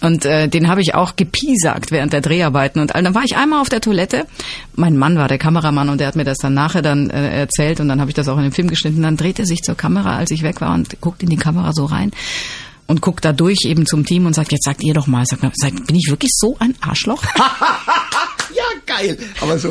[0.00, 2.80] Und äh, den habe ich auch gepiesagt während der Dreharbeiten.
[2.80, 4.26] Und dann war ich einmal auf der Toilette.
[4.74, 7.80] Mein Mann war der Kameramann und der hat mir das dann nachher dann äh, erzählt
[7.80, 9.02] und dann habe ich das auch in den Film geschnitten.
[9.02, 11.72] Dann drehte er sich zur Kamera, als ich weg war und guckt in die Kamera
[11.72, 12.10] so rein
[12.86, 15.42] und guckt da durch eben zum Team und sagt, jetzt sagt ihr doch mal, sagt,
[15.56, 17.22] sagt bin ich wirklich so ein Arschloch?
[18.54, 19.18] ja, geil.
[19.40, 19.70] Aber so,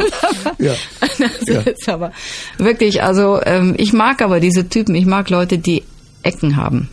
[0.59, 0.73] ja.
[0.99, 1.61] das ja.
[1.61, 2.11] ist aber
[2.57, 5.83] wirklich, also ähm, ich mag aber diese Typen, ich mag Leute, die
[6.23, 6.89] Ecken haben.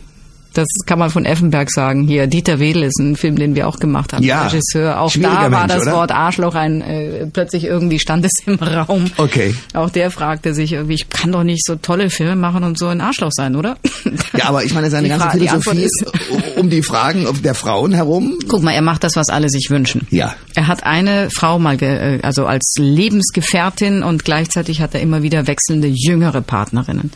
[0.53, 2.05] Das kann man von Effenberg sagen.
[2.07, 4.23] Hier, Dieter Wedel ist ein Film, den wir auch gemacht haben.
[4.23, 4.99] Ja, Regisseur.
[4.99, 5.93] Auch da war Mensch, das oder?
[5.93, 9.05] Wort Arschloch ein, äh, plötzlich irgendwie stand es im Raum.
[9.17, 9.55] Okay.
[9.73, 12.87] Auch der fragte sich irgendwie, ich kann doch nicht so tolle Filme machen und so
[12.87, 13.77] ein Arschloch sein, oder?
[14.37, 16.05] Ja, aber ich meine, seine ganze Fra Philosophie ist
[16.55, 18.39] um die Fragen der Frauen herum.
[18.47, 20.07] Guck mal, er macht das, was alle sich wünschen.
[20.09, 20.35] Ja.
[20.55, 25.47] Er hat eine Frau mal, äh, also als Lebensgefährtin und gleichzeitig hat er immer wieder
[25.47, 27.11] wechselnde jüngere Partnerinnen.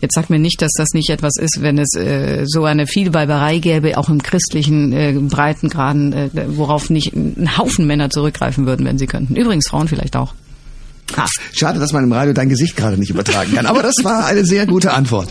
[0.00, 3.58] Jetzt sag mir nicht, dass das nicht etwas ist, wenn es äh, so eine Vielweiberei
[3.58, 8.98] gäbe, auch im christlichen äh, Breitengraden, äh, worauf nicht ein Haufen Männer zurückgreifen würden, wenn
[8.98, 9.36] sie könnten.
[9.36, 10.34] Übrigens Frauen vielleicht auch.
[11.16, 11.26] Ha.
[11.52, 13.66] Schade, dass man im Radio dein Gesicht gerade nicht übertragen kann.
[13.66, 15.28] Aber das war eine sehr gute Antwort.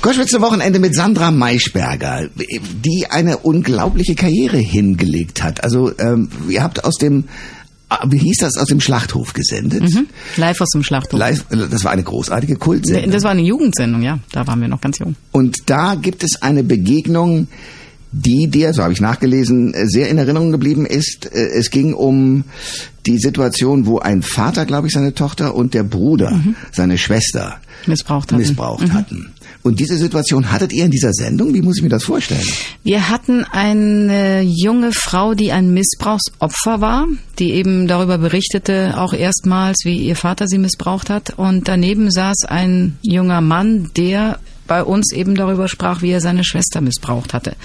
[0.00, 5.64] Koschwitzer Wochenende mit Sandra Maischberger, die eine unglaubliche Karriere hingelegt hat.
[5.64, 7.63] Also ähm, ihr habt aus dem Ah,
[8.06, 9.82] wie hieß das, aus dem Schlachthof gesendet.
[9.82, 10.06] Mhm.
[10.36, 11.18] Live aus dem Schlachthof.
[11.18, 13.10] Live, das war eine großartige Kultsendung.
[13.10, 14.18] Das war eine Jugendsendung, ja.
[14.32, 15.16] Da waren wir noch ganz jung.
[15.32, 17.48] Und da gibt es eine Begegnung,
[18.12, 21.26] die dir, so habe ich nachgelesen, sehr in Erinnerung geblieben ist.
[21.32, 22.44] Es ging um
[23.06, 26.54] die Situation, wo ein Vater, glaube ich, seine Tochter und der Bruder, mhm.
[26.70, 28.40] seine Schwester missbraucht hatten.
[28.40, 28.92] Missbraucht mhm.
[28.92, 29.33] hatten.
[29.64, 31.54] Und diese Situation hattet ihr in dieser Sendung?
[31.54, 32.46] Wie muss ich mir das vorstellen?
[32.82, 37.06] Wir hatten eine junge Frau, die ein Missbrauchsopfer war,
[37.38, 41.38] die eben darüber berichtete, auch erstmals, wie ihr Vater sie missbraucht hat.
[41.38, 46.44] Und daneben saß ein junger Mann, der bei uns eben darüber sprach, wie er seine
[46.44, 47.56] Schwester missbraucht hatte.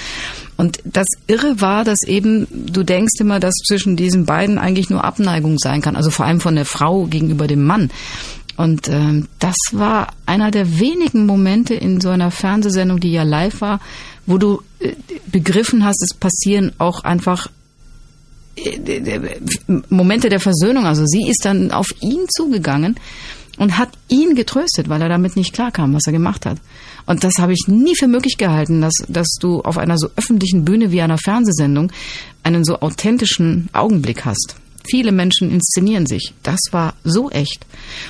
[0.56, 5.04] Und das Irre war, dass eben, du denkst immer, dass zwischen diesen beiden eigentlich nur
[5.04, 7.90] Abneigung sein kann, also vor allem von der Frau gegenüber dem Mann.
[8.60, 13.62] Und ähm, das war einer der wenigen Momente in so einer Fernsehsendung, die ja live
[13.62, 13.80] war,
[14.26, 14.95] wo du äh,
[15.28, 17.48] begriffen hast, es passieren auch einfach
[18.58, 19.39] äh,
[19.88, 20.86] Momente der Versöhnung.
[20.86, 22.98] Also sie ist dann auf ihn zugegangen
[23.60, 26.58] und hat ihn getröstet, weil er damit nicht klarkam, was er gemacht hat.
[27.06, 30.65] Und das habe ich nie für möglich gehalten, dass, dass du auf einer so öffentlichen
[30.65, 31.93] Bühne wie einer Fernsehsendung
[32.43, 34.58] einen so authentischen Augenblick hast.
[34.88, 36.34] Viele Menschen inszenieren sich.
[36.44, 37.65] Das war so echt.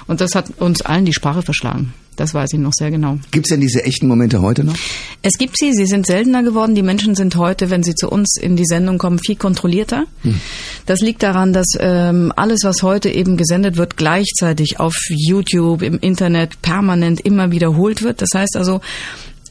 [0.08, 1.94] Und das hat uns allen die Sprache verschlagen.
[2.20, 3.18] Das weiß ich noch sehr genau.
[3.32, 4.76] Gibt es denn diese echten Momente heute noch?
[5.22, 6.76] Es gibt sie, sie sind seltener geworden.
[6.76, 10.04] Die Menschen sind heute, wenn sie zu uns in die Sendung kommen, viel kontrollierter.
[10.24, 10.38] Hm.
[10.86, 15.98] Das liegt daran, dass ähm, alles, was heute eben gesendet wird, gleichzeitig auf YouTube, im
[15.98, 18.22] Internet permanent immer wiederholt wird.
[18.22, 18.82] Das heißt also,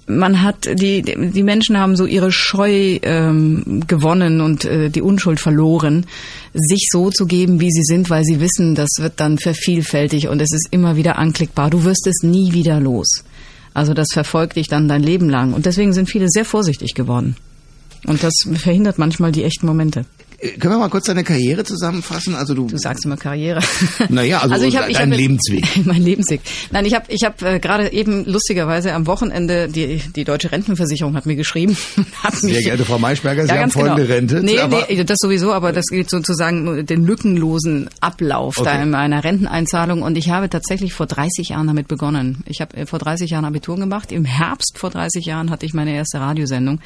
[0.09, 5.40] man hat die die Menschen haben so ihre Scheu ähm, gewonnen und äh, die Unschuld
[5.40, 6.07] verloren,
[6.55, 10.40] sich so zu geben, wie sie sind, weil sie wissen, das wird dann vervielfältig und
[10.40, 11.71] es ist immer wieder anklickbar.
[11.71, 13.23] Du wirst es nie wieder los.
[13.75, 17.37] Also das verfolgt dich dann dein Leben lang und deswegen sind viele sehr vorsichtig geworden.
[18.07, 20.05] Und das verhindert manchmal die echten Momente.
[20.40, 22.37] Können wir mal kurz deine Karriere zusammenfassen?
[22.37, 23.61] Also du, du sagst immer Karriere.
[24.09, 25.64] Naja, also, also ich hab, ich dein hab, Lebensweg.
[25.85, 26.40] mein Lebensweg.
[26.70, 31.14] Nein, ich habe ich hab, äh, gerade eben lustigerweise am Wochenende, die, die Deutsche Rentenversicherung
[31.14, 31.77] hat mir geschrieben.
[32.22, 33.96] Hat Sehr mich, geehrte Frau Maischberger, Sie ja, haben voll genau.
[33.96, 34.44] gerentet.
[34.44, 38.70] Nee, nee, das sowieso, aber das geht sozusagen den lückenlosen Ablauf okay.
[38.72, 40.03] da in meiner Renteneinzahlung.
[40.03, 42.44] Und ich habe tatsächlich vor 30 Jahren damit begonnen.
[42.46, 44.12] Ich habe äh, vor 30 Jahren Abitur gemacht.
[44.12, 46.81] Im Herbst vor 30 Jahren hatte ich meine erste Radiosendung.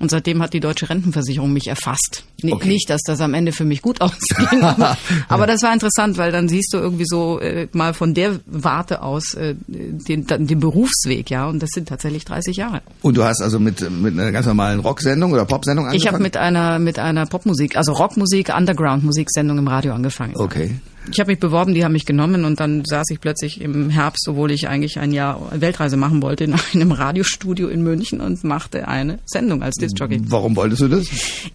[0.00, 2.24] Und seitdem hat die Deutsche Rentenversicherung mich erfasst.
[2.42, 2.68] Okay.
[2.68, 4.62] Nicht, dass das am Ende für mich gut ausging.
[4.62, 4.96] aber,
[5.28, 9.02] aber das war interessant, weil dann siehst du irgendwie so äh, mal von der Warte
[9.02, 11.46] aus äh, den, den Berufsweg, ja.
[11.46, 12.82] Und das sind tatsächlich 30 Jahre.
[13.02, 16.02] Und du hast also mit, mit einer ganz normalen Rocksendung oder Popsendung angefangen?
[16.02, 20.34] Ich habe mit einer, mit einer Popmusik, also Rockmusik, Underground-Musiksendung im Radio angefangen.
[20.36, 20.76] Okay.
[21.10, 24.26] Ich habe mich beworben, die haben mich genommen und dann saß ich plötzlich im Herbst,
[24.28, 28.88] obwohl ich eigentlich ein Jahr Weltreise machen wollte, in einem Radiostudio in München und machte
[28.88, 30.20] eine Sendung als Discjockey.
[30.24, 31.06] Warum wolltest du das?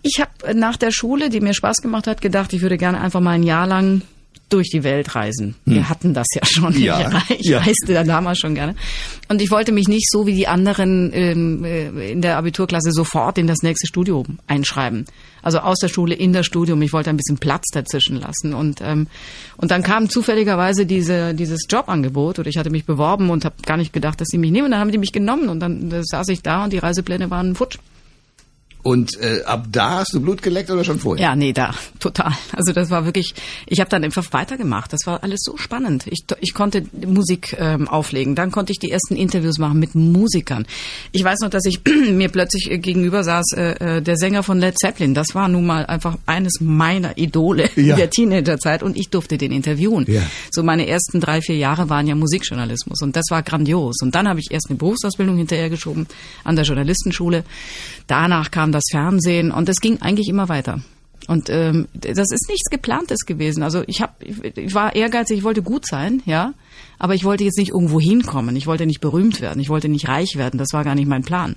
[0.01, 3.19] Ich habe nach der Schule, die mir Spaß gemacht hat, gedacht, ich würde gerne einfach
[3.19, 4.01] mal ein Jahr lang
[4.51, 5.55] durch die Welt reisen.
[5.65, 5.73] Hm.
[5.73, 6.79] Wir hatten das ja schon.
[6.79, 7.59] Ja, ich ja.
[7.59, 8.75] reiste dann damals schon gerne.
[9.29, 13.37] Und ich wollte mich nicht so wie die anderen ähm, äh, in der Abiturklasse sofort
[13.37, 15.05] in das nächste Studium einschreiben.
[15.41, 16.81] Also aus der Schule in das Studium.
[16.81, 18.53] Ich wollte ein bisschen Platz dazwischen lassen.
[18.53, 19.07] Und, ähm,
[19.57, 23.77] und dann kam zufälligerweise diese, dieses Jobangebot oder ich hatte mich beworben und habe gar
[23.77, 24.65] nicht gedacht, dass sie mich nehmen.
[24.65, 27.29] Und dann haben die mich genommen und dann äh, saß ich da und die Reisepläne
[27.29, 27.77] waren futsch.
[28.83, 31.23] Und äh, ab da hast du Blut geleckt oder schon vorher?
[31.23, 32.33] Ja, nee, da, total.
[32.53, 33.33] Also das war wirklich,
[33.67, 34.91] ich habe dann einfach weitergemacht.
[34.91, 36.05] Das war alles so spannend.
[36.07, 40.65] Ich, ich konnte Musik ähm, auflegen, dann konnte ich die ersten Interviews machen mit Musikern.
[41.11, 44.59] Ich weiß noch, dass ich mir plötzlich äh, gegenüber saß, äh, äh, der Sänger von
[44.59, 45.13] Led Zeppelin.
[45.13, 47.93] Das war nun mal einfach eines meiner Idole ja.
[47.93, 50.05] in der Teenagerzeit und ich durfte den interviewen.
[50.07, 50.21] Ja.
[50.51, 53.97] So meine ersten drei, vier Jahre waren ja Musikjournalismus und das war grandios.
[54.01, 56.07] Und dann habe ich erst eine Berufsausbildung hinterhergeschoben
[56.43, 57.43] an der Journalistenschule.
[58.07, 60.81] Danach kam das Fernsehen und es ging eigentlich immer weiter.
[61.27, 63.63] Und ähm, das ist nichts geplantes gewesen.
[63.63, 66.53] Also ich habe, ich war ehrgeizig, ich wollte gut sein, ja,
[66.97, 68.55] aber ich wollte jetzt nicht irgendwo hinkommen.
[68.55, 70.57] Ich wollte nicht berühmt werden, ich wollte nicht reich werden.
[70.57, 71.55] Das war gar nicht mein Plan.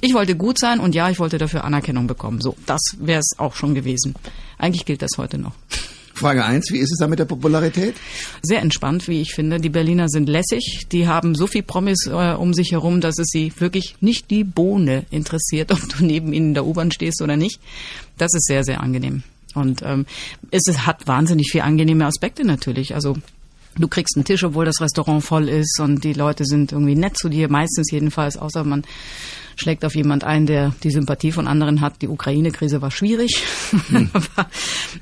[0.00, 2.40] Ich wollte gut sein und ja, ich wollte dafür Anerkennung bekommen.
[2.40, 4.14] So, das wäre es auch schon gewesen.
[4.58, 5.52] Eigentlich gilt das heute noch.
[6.16, 7.94] Frage eins: wie ist es da mit der Popularität?
[8.42, 9.60] Sehr entspannt, wie ich finde.
[9.60, 10.86] Die Berliner sind lässig.
[10.92, 14.44] Die haben so viel Promis äh, um sich herum, dass es sie wirklich nicht die
[14.44, 17.60] Bohne interessiert, ob du neben ihnen in der U-Bahn stehst oder nicht.
[18.18, 19.22] Das ist sehr, sehr angenehm.
[19.54, 20.06] Und ähm,
[20.50, 22.94] es, hat wahnsinnig viele angenehme Aspekte natürlich.
[22.94, 23.16] Also
[23.78, 27.18] Du kriegst einen Tisch, obwohl das Restaurant voll ist und die Leute sind irgendwie nett
[27.18, 28.84] zu dir, meistens jedenfalls, außer man
[29.56, 32.02] schlägt auf jemand ein, der die Sympathie von anderen hat.
[32.02, 33.42] Die Ukraine-Krise war schwierig.
[33.88, 34.10] Hm.
[34.12, 34.48] aber,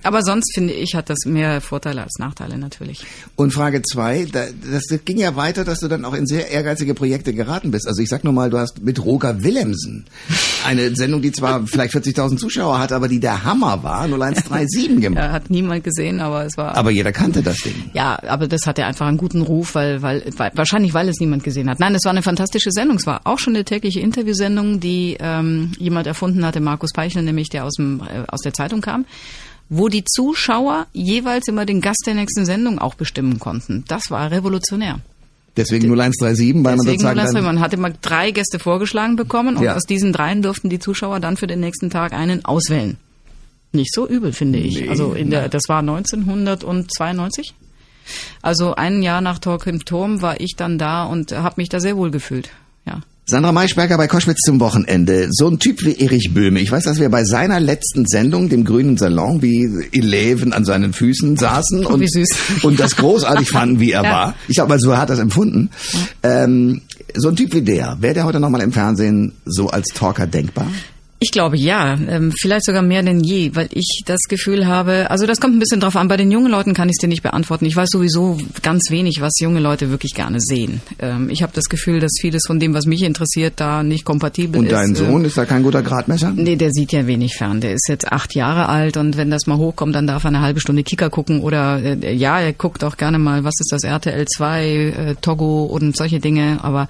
[0.02, 3.04] aber, sonst finde ich, hat das mehr Vorteile als Nachteile natürlich.
[3.36, 6.94] Und Frage zwei, da, das ging ja weiter, dass du dann auch in sehr ehrgeizige
[6.94, 7.86] Projekte geraten bist.
[7.86, 10.06] Also ich sag nur mal, du hast mit Roger Willemsen
[10.64, 15.24] eine Sendung, die zwar vielleicht 40.000 Zuschauer hat, aber die der Hammer war, 0137 gemacht.
[15.24, 16.76] ja, hat niemand gesehen, aber es war...
[16.76, 17.74] Aber jeder kannte das Ding.
[17.92, 20.22] Ja, aber das hatte einfach einen guten Ruf, weil, weil
[20.54, 21.80] wahrscheinlich, weil es niemand gesehen hat.
[21.80, 22.98] Nein, es war eine fantastische Sendung.
[22.98, 27.22] Es war auch schon eine tägliche Interviewsendung Sendung, die ähm, jemand erfunden hatte, Markus Peichner,
[27.22, 29.06] nämlich der aus, dem, äh, aus der Zeitung kam,
[29.70, 33.84] wo die Zuschauer jeweils immer den Gast der nächsten Sendung auch bestimmen konnten.
[33.88, 35.00] Das war revolutionär.
[35.56, 39.76] Deswegen 0137, weil man sozusagen man hat immer drei Gäste vorgeschlagen bekommen und ja.
[39.76, 42.96] aus diesen dreien durften die Zuschauer dann für den nächsten Tag einen auswählen.
[43.72, 44.80] Nicht so übel, finde ich.
[44.80, 47.54] Nee, also in der, das war 1992.
[48.42, 51.80] Also ein Jahr nach Talk im Turm war ich dann da und habe mich da
[51.80, 52.50] sehr wohl gefühlt.
[52.86, 53.00] Ja.
[53.26, 55.28] Sandra Maischberger bei Koschwitz zum Wochenende.
[55.30, 56.60] So ein Typ wie Erich Böhme.
[56.60, 60.92] Ich weiß, dass wir bei seiner letzten Sendung, dem Grünen Salon, wie Eleven an seinen
[60.92, 62.06] Füßen saßen und,
[62.62, 64.12] und das großartig fanden, wie er ja.
[64.12, 64.34] war.
[64.46, 65.70] Ich glaube, so hat er es empfunden.
[66.22, 66.44] Ja.
[66.44, 66.82] Ähm,
[67.14, 70.66] so ein Typ wie der, wäre der heute nochmal im Fernsehen so als Talker denkbar?
[71.24, 75.24] Ich glaube ja, ähm, vielleicht sogar mehr denn je, weil ich das Gefühl habe, also
[75.24, 77.22] das kommt ein bisschen drauf an, bei den jungen Leuten kann ich es dir nicht
[77.22, 77.64] beantworten.
[77.64, 80.82] Ich weiß sowieso ganz wenig, was junge Leute wirklich gerne sehen.
[80.98, 84.60] Ähm, ich habe das Gefühl, dass vieles von dem, was mich interessiert, da nicht kompatibel
[84.60, 84.72] und ist.
[84.72, 86.30] Und dein Sohn, ist da kein guter Gradmesser?
[86.36, 87.62] Nee, der sieht ja wenig fern.
[87.62, 90.42] Der ist jetzt acht Jahre alt und wenn das mal hochkommt, dann darf er eine
[90.42, 93.84] halbe Stunde Kicker gucken oder äh, ja, er guckt auch gerne mal, was ist das,
[93.84, 96.86] RTL 2, äh, Togo und solche Dinge, aber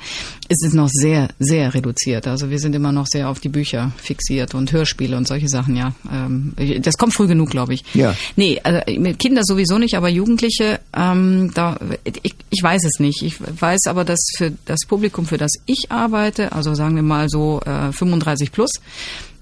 [0.49, 2.27] es ist noch sehr, sehr reduziert.
[2.27, 4.24] Also wir sind immer noch sehr auf die Bücher fixiert
[4.55, 5.95] und Hörspiele und solche Sachen, ja.
[6.13, 7.85] Ähm, das kommt früh genug, glaube ich.
[7.95, 8.15] Ja.
[8.37, 13.23] Nee, also mit Kinder sowieso nicht, aber Jugendliche, ähm, da ich, ich weiß es nicht.
[13.23, 17.29] Ich weiß aber, dass für das Publikum, für das ich arbeite, also sagen wir mal
[17.29, 18.73] so äh, 35 plus,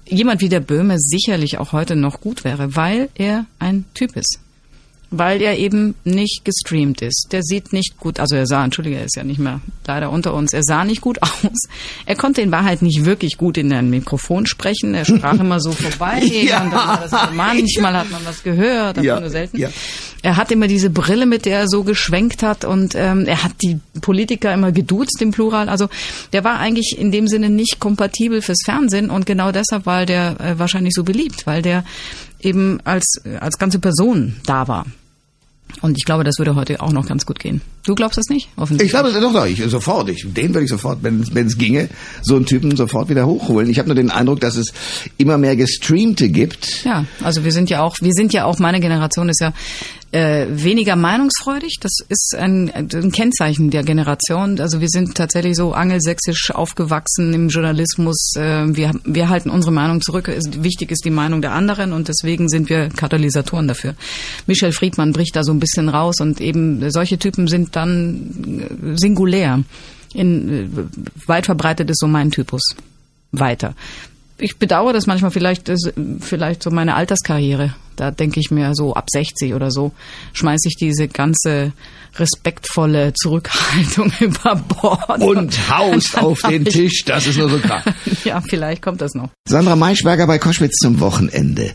[0.05, 4.39] jemand wie der Böhme sicherlich auch heute noch gut wäre, weil er ein Typ ist
[5.15, 7.27] weil er eben nicht gestreamt ist.
[7.31, 10.33] Der sieht nicht gut, also er sah, entschuldige, er ist ja nicht mehr leider unter
[10.33, 11.59] uns, er sah nicht gut aus.
[12.05, 14.93] Er konnte in Wahrheit nicht wirklich gut in ein Mikrofon sprechen.
[14.95, 16.63] Er sprach immer so vorbei ja.
[16.63, 19.19] und dann war das so, manchmal hat man was gehört, aber ja.
[19.19, 19.57] nur selten.
[19.57, 19.69] Ja.
[20.23, 23.51] Er hat immer diese Brille, mit der er so geschwenkt hat und ähm, er hat
[23.61, 25.69] die Politiker immer geduzt im Plural.
[25.69, 25.89] Also
[26.31, 30.39] der war eigentlich in dem Sinne nicht kompatibel fürs Fernsehen und genau deshalb war der
[30.39, 31.83] äh, wahrscheinlich so beliebt, weil der
[32.39, 34.85] eben als, als ganze Person da war.
[35.81, 37.61] Und ich glaube, das würde heute auch noch ganz gut gehen.
[37.85, 38.47] Du glaubst das nicht?
[38.79, 40.07] Ich glaube es doch, doch, ich, sofort.
[40.09, 41.89] Ich, den würde ich sofort, wenn es ginge,
[42.21, 43.69] so einen Typen sofort wieder hochholen.
[43.69, 44.71] Ich habe nur den Eindruck, dass es
[45.17, 46.85] immer mehr Gestreamte gibt.
[46.85, 49.51] Ja, also wir sind ja auch, wir sind ja auch, meine Generation ist ja
[50.13, 51.77] äh, weniger meinungsfreudig.
[51.81, 54.59] Das ist ein, ein Kennzeichen der Generation.
[54.59, 58.33] Also wir sind tatsächlich so angelsächsisch aufgewachsen im Journalismus.
[58.37, 60.31] Äh, wir, wir halten unsere Meinung zurück.
[60.57, 63.95] Wichtig ist die Meinung der anderen und deswegen sind wir Katalysatoren dafür.
[64.45, 69.63] Michel Friedmann bricht da so ein bisschen raus und eben solche Typen sind dann singulär.
[70.13, 72.75] In, äh, weit verbreitet ist so mein Typus.
[73.31, 73.73] Weiter
[74.37, 75.71] ich bedauere das manchmal vielleicht,
[76.19, 77.75] vielleicht so meine Alterskarriere.
[77.95, 79.91] Da denke ich mir so ab 60 oder so
[80.33, 81.73] schmeiße ich diese ganze
[82.15, 85.21] respektvolle Zurückhaltung über Bord.
[85.21, 87.83] Und haust auf den Tisch, das ist nur so krass.
[88.23, 89.29] ja, vielleicht kommt das noch.
[89.47, 91.73] Sandra Maischberger bei Koschwitz zum Wochenende.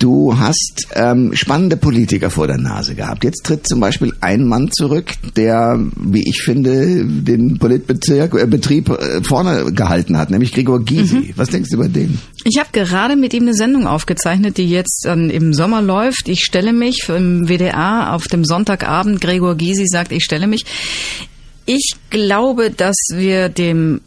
[0.00, 3.22] Du hast ähm, spannende Politiker vor der Nase gehabt.
[3.22, 8.88] Jetzt tritt zum Beispiel ein Mann zurück, der, wie ich finde, den Politbezirk, äh, Betrieb
[8.88, 11.16] äh, vorne gehalten hat, nämlich Gregor Gysi.
[11.16, 11.32] Mhm.
[11.36, 12.18] Was denkst du über den?
[12.44, 16.28] Ich habe gerade mit ihm eine Sendung aufgezeichnet, die jetzt ähm, im Sommer läuft.
[16.28, 19.20] Ich stelle mich im WDR auf dem Sonntagabend.
[19.20, 20.64] Gregor Gysi sagt, ich stelle mich.
[21.66, 24.00] Ich glaube, dass wir dem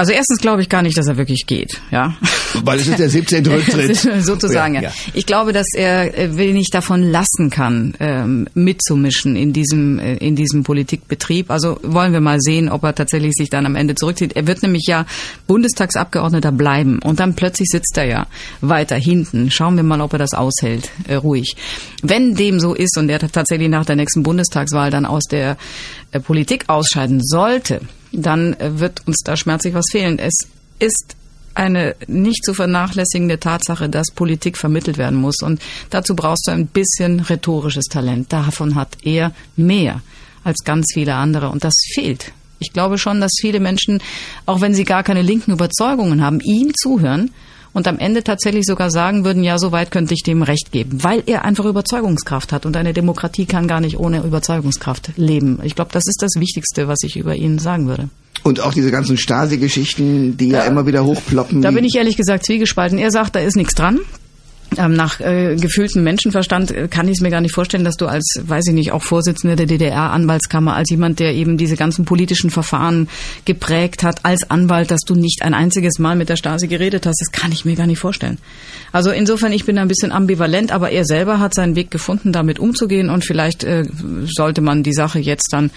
[0.00, 2.16] also erstens glaube ich gar nicht, dass er wirklich geht, ja.
[2.64, 3.46] Weil es ist der 17.
[3.52, 3.96] Rücktritt.
[4.24, 4.92] Sozusagen, ja, ja.
[5.12, 10.36] Ich glaube, dass er äh, wenig davon lassen kann, ähm, mitzumischen in diesem, äh, in
[10.36, 11.50] diesem Politikbetrieb.
[11.50, 14.36] Also wollen wir mal sehen, ob er tatsächlich sich dann am Ende zurückzieht.
[14.36, 15.04] Er wird nämlich ja
[15.46, 18.26] Bundestagsabgeordneter bleiben und dann plötzlich sitzt er ja
[18.62, 19.50] weiter hinten.
[19.50, 21.56] Schauen wir mal, ob er das aushält, äh, ruhig.
[22.00, 25.58] Wenn dem so ist und er tatsächlich nach der nächsten Bundestagswahl dann aus der
[26.12, 30.18] äh, Politik ausscheiden sollte, dann äh, wird uns da schmerzlich was fehlen.
[30.18, 30.34] Es
[30.78, 31.16] ist
[31.54, 35.42] eine nicht zu vernachlässigende Tatsache, dass Politik vermittelt werden muss.
[35.42, 38.32] Und dazu brauchst du ein bisschen rhetorisches Talent.
[38.32, 40.00] Davon hat er mehr
[40.44, 41.50] als ganz viele andere.
[41.50, 42.32] Und das fehlt.
[42.60, 44.02] Ich glaube schon, dass viele Menschen,
[44.46, 47.30] auch wenn sie gar keine linken Überzeugungen haben, ihm zuhören
[47.72, 51.22] und am Ende tatsächlich sogar sagen würden, ja, soweit könnte ich dem Recht geben, weil
[51.26, 55.60] er einfach Überzeugungskraft hat und eine Demokratie kann gar nicht ohne Überzeugungskraft leben.
[55.62, 58.08] Ich glaube, das ist das Wichtigste, was ich über ihn sagen würde.
[58.42, 61.60] Und auch diese ganzen Stasi-Geschichten, die ja, ja, immer wieder hochploppen.
[61.60, 62.98] Da bin ich ehrlich gesagt zwiegespalten.
[62.98, 63.98] Er sagt, da ist nichts dran.
[64.76, 68.06] Ähm, nach äh, gefühltem Menschenverstand äh, kann ich es mir gar nicht vorstellen, dass du
[68.06, 72.50] als, weiß ich nicht, auch Vorsitzender der DDR-Anwaltskammer, als jemand, der eben diese ganzen politischen
[72.50, 73.08] Verfahren
[73.44, 77.20] geprägt hat, als Anwalt, dass du nicht ein einziges Mal mit der Stasi geredet hast.
[77.20, 78.38] Das kann ich mir gar nicht vorstellen.
[78.92, 82.60] Also insofern, ich bin ein bisschen ambivalent, aber er selber hat seinen Weg gefunden, damit
[82.60, 83.84] umzugehen und vielleicht äh,
[84.26, 85.70] sollte man die Sache jetzt dann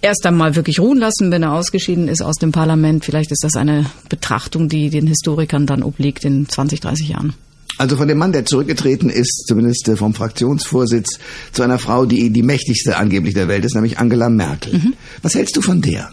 [0.00, 3.04] erst einmal wirklich ruhen lassen, wenn er ausgeschieden ist aus dem Parlament.
[3.04, 7.34] Vielleicht ist das eine Betrachtung, die den Historikern dann obliegt in 20, 30 Jahren.
[7.78, 11.18] Also von dem Mann, der zurückgetreten ist, zumindest äh, vom Fraktionsvorsitz,
[11.52, 14.74] zu einer Frau, die die mächtigste angeblich der Welt ist, nämlich Angela Merkel.
[14.74, 14.94] Mhm.
[15.22, 16.12] Was hältst du von der?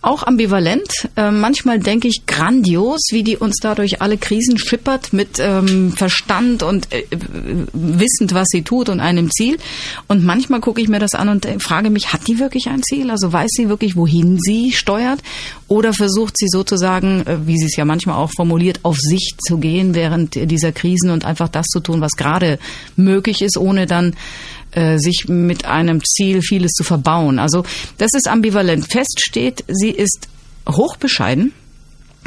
[0.00, 0.88] Auch ambivalent.
[1.16, 6.62] Äh, manchmal denke ich grandios, wie die uns dadurch alle Krisen schippert mit ähm, Verstand
[6.62, 7.04] und äh,
[7.72, 9.58] wissend, was sie tut und einem Ziel.
[10.06, 12.82] Und manchmal gucke ich mir das an und äh, frage mich, hat die wirklich ein
[12.82, 13.10] Ziel?
[13.10, 15.20] Also weiß sie wirklich, wohin sie steuert?
[15.66, 19.58] Oder versucht sie sozusagen, äh, wie sie es ja manchmal auch formuliert, auf sich zu
[19.58, 22.58] gehen während dieser Krisen und einfach das zu tun, was gerade
[22.96, 24.14] möglich ist, ohne dann
[24.72, 27.38] äh, sich mit einem Ziel vieles zu verbauen.
[27.38, 27.64] Also
[27.98, 28.90] das ist ambivalent.
[28.90, 30.28] Fest steht, sie ist
[30.68, 31.52] hochbescheiden.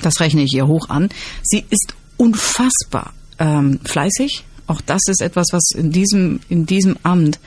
[0.01, 1.09] Das rechne ich ihr hoch an.
[1.43, 4.43] Sie ist unfassbar ähm, fleißig.
[4.67, 7.39] Auch das ist etwas, was in diesem, in diesem Amt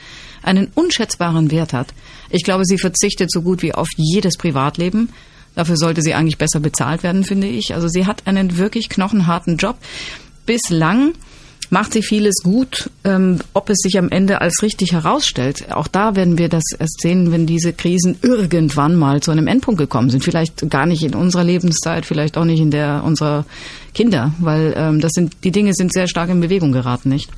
[0.43, 1.93] einen unschätzbaren Wert hat.
[2.29, 5.09] Ich glaube, sie verzichtet so gut wie auf jedes Privatleben.
[5.55, 7.73] Dafür sollte sie eigentlich besser bezahlt werden, finde ich.
[7.73, 9.77] Also sie hat einen wirklich knochenharten Job.
[10.45, 11.13] Bislang
[11.75, 12.89] macht sie vieles gut.
[13.03, 17.01] Ähm, ob es sich am Ende als richtig herausstellt, auch da werden wir das erst
[17.01, 20.23] sehen, wenn diese Krisen irgendwann mal zu einem Endpunkt gekommen sind.
[20.23, 23.45] Vielleicht gar nicht in unserer Lebenszeit, vielleicht auch nicht in der unserer
[23.93, 27.29] Kinder, weil ähm, das sind die Dinge sind sehr stark in Bewegung geraten, nicht?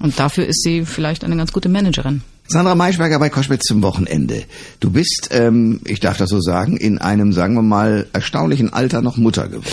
[0.00, 2.22] Und dafür ist sie vielleicht eine ganz gute Managerin.
[2.52, 4.44] Sandra Maischberger bei Koschwitz zum Wochenende.
[4.80, 9.02] Du bist, ähm, ich darf das so sagen, in einem, sagen wir mal, erstaunlichen Alter
[9.02, 9.66] noch Mutter geworden.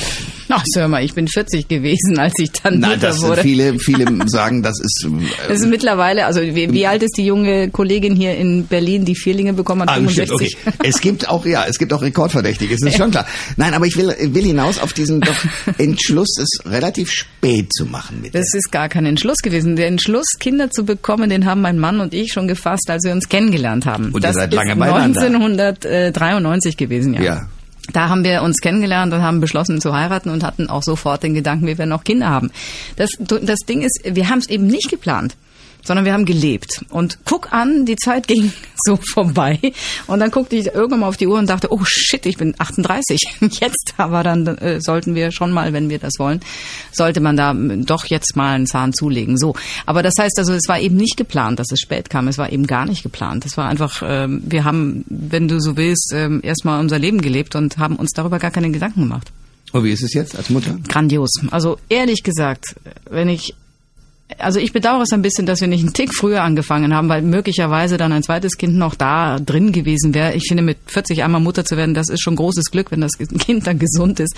[0.52, 3.42] Ach, sag mal, ich bin 40 gewesen, als ich dann Nein, Mutter das wurde.
[3.44, 5.06] viele, viele sagen, das ist.
[5.06, 9.06] Äh, Das ist mittlerweile, also wie, wie alt ist die junge Kollegin hier in Berlin,
[9.06, 9.90] die Vierlinge bekommen hat?
[9.90, 10.58] Ah, stimmt, 65.
[10.66, 10.78] okay.
[10.88, 13.28] Es gibt auch, ja, es gibt auch Rekordverdächtige, es ist schon klar.
[13.58, 15.36] Nein, aber ich will, will hinaus auf diesen doch
[15.78, 18.34] Entschluss, es relativ spät zu machen mit.
[18.34, 19.76] Das ist gar kein Entschluss gewesen.
[19.76, 23.12] Der Entschluss, Kinder zu bekommen, den haben mein Mann und ich schon gefasst, als wir
[23.12, 24.06] uns kennengelernt haben.
[24.06, 25.22] Und ihr das seid ist lange beieinander.
[25.22, 27.22] 1993 gewesen, ja.
[27.22, 27.42] Ja.
[27.94, 31.34] Da haben wir uns kennengelernt und haben beschlossen zu heiraten und hatten auch sofort den
[31.34, 32.52] Gedanken, wir werden noch Kinder haben.
[32.98, 35.36] Das, das Ding ist, wir haben es eben nicht geplant
[35.84, 36.86] sondern wir haben gelebt.
[36.90, 38.52] Und guck an, die Zeit ging
[38.86, 39.60] so vorbei.
[40.08, 42.56] Und dann guckte ich irgendwann mal auf die Uhr und dachte, oh shit, ich bin
[42.58, 43.20] 38.
[43.60, 46.42] Jetzt aber dann äh, sollten wir schon mal, wenn wir das wollen,
[46.92, 49.38] sollte man da äh, doch jetzt mal einen Zahn zulegen.
[49.38, 49.56] So.
[49.86, 52.28] Aber das heißt also, es war eben nicht geplant, dass es spät kam.
[52.28, 53.46] Es war eben gar nicht geplant.
[53.46, 57.56] Es war einfach, ähm, wir haben, wenn du so willst, ähm, erstmal unser Leben gelebt
[57.56, 59.32] und haben uns darüber gar keine Gedanken gemacht.
[59.72, 60.78] Und wie ist es jetzt als Mutter?
[60.88, 61.32] Grandios.
[61.52, 62.76] Also ehrlich gesagt,
[63.10, 63.54] wenn ich
[64.38, 67.22] also ich bedauere es ein bisschen, dass wir nicht einen Tick früher angefangen haben, weil
[67.22, 70.34] möglicherweise dann ein zweites Kind noch da drin gewesen wäre.
[70.34, 73.14] Ich finde, mit 40 einmal Mutter zu werden, das ist schon großes Glück, wenn das
[73.18, 74.36] Kind dann gesund ist.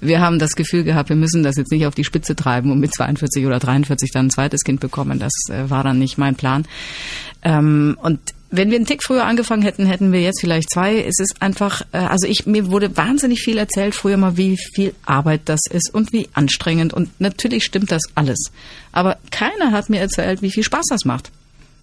[0.00, 2.78] Wir haben das Gefühl gehabt, wir müssen das jetzt nicht auf die Spitze treiben und
[2.78, 5.18] mit 42 oder 43 dann ein zweites Kind bekommen.
[5.18, 6.64] Das äh, war dann nicht mein Plan.
[7.42, 8.20] Ähm, und
[8.52, 11.02] wenn wir einen Tick früher angefangen hätten, hätten wir jetzt vielleicht zwei.
[11.02, 14.94] Es ist einfach, äh, also ich mir wurde wahnsinnig viel erzählt früher mal, wie viel
[15.04, 16.92] Arbeit das ist und wie anstrengend.
[16.92, 18.52] Und natürlich stimmt das alles.
[18.92, 21.30] Aber keiner hat mir erzählt, wie viel Spaß das macht.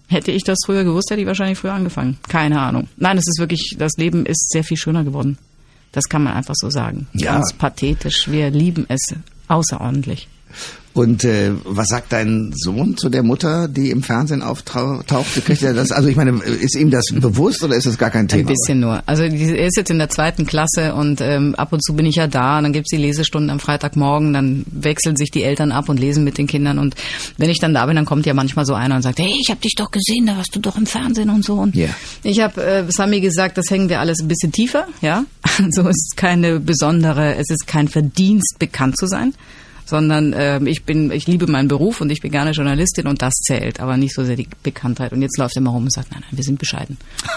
[0.08, 2.18] Hätte ich das früher gewusst, hätte ich wahrscheinlich früher angefangen.
[2.28, 2.88] Keine Ahnung.
[2.96, 5.38] Nein, es ist wirklich, das Leben ist sehr viel schöner geworden.
[5.92, 7.08] Das kann man einfach so sagen.
[7.14, 7.32] Ja.
[7.32, 8.30] Ganz pathetisch.
[8.30, 9.00] Wir lieben es
[9.48, 10.28] außerordentlich.
[10.92, 15.40] Und äh, was sagt dein Sohn zu der Mutter, die im Fernsehen auftauchte?
[15.40, 15.92] Kriegt er das?
[15.92, 18.40] Also ich meine, ist ihm das bewusst oder ist das gar kein Thema?
[18.42, 19.00] Ein bisschen nur.
[19.06, 19.32] Also er
[19.66, 22.58] ist jetzt in der zweiten Klasse und ähm, ab und zu bin ich ja da.
[22.58, 24.32] Und dann gibt's die Lesestunden am Freitagmorgen.
[24.32, 26.80] Dann wechseln sich die Eltern ab und lesen mit den Kindern.
[26.80, 26.96] Und
[27.36, 29.48] wenn ich dann da bin, dann kommt ja manchmal so einer und sagt, hey, ich
[29.50, 31.54] habe dich doch gesehen, da warst du doch im Fernsehen und so.
[31.54, 31.88] Und Ja.
[32.24, 34.88] ich habe äh, Sami gesagt, das hängen wir alles ein bisschen tiefer.
[35.02, 35.24] Ja,
[35.58, 39.34] also es ist keine besondere, es ist kein Verdienst, bekannt zu sein
[39.90, 43.34] sondern ähm, ich bin, ich liebe meinen Beruf und ich bin gerne Journalistin und das
[43.34, 45.12] zählt, aber nicht so sehr die Bekanntheit.
[45.12, 46.96] Und jetzt läuft er immer rum und sagt, nein, nein, wir sind bescheiden.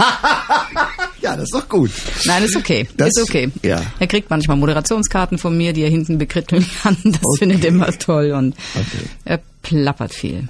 [1.21, 1.89] Ja, das ist doch gut.
[2.25, 2.85] Nein, ist okay.
[2.97, 3.49] Das- ist okay.
[3.63, 3.81] ja.
[3.97, 6.97] Er kriegt manchmal Moderationskarten von mir, die er hinten bekritteln kann.
[7.05, 9.05] Das findet er immer toll und Okay.
[9.23, 10.49] er plappert viel.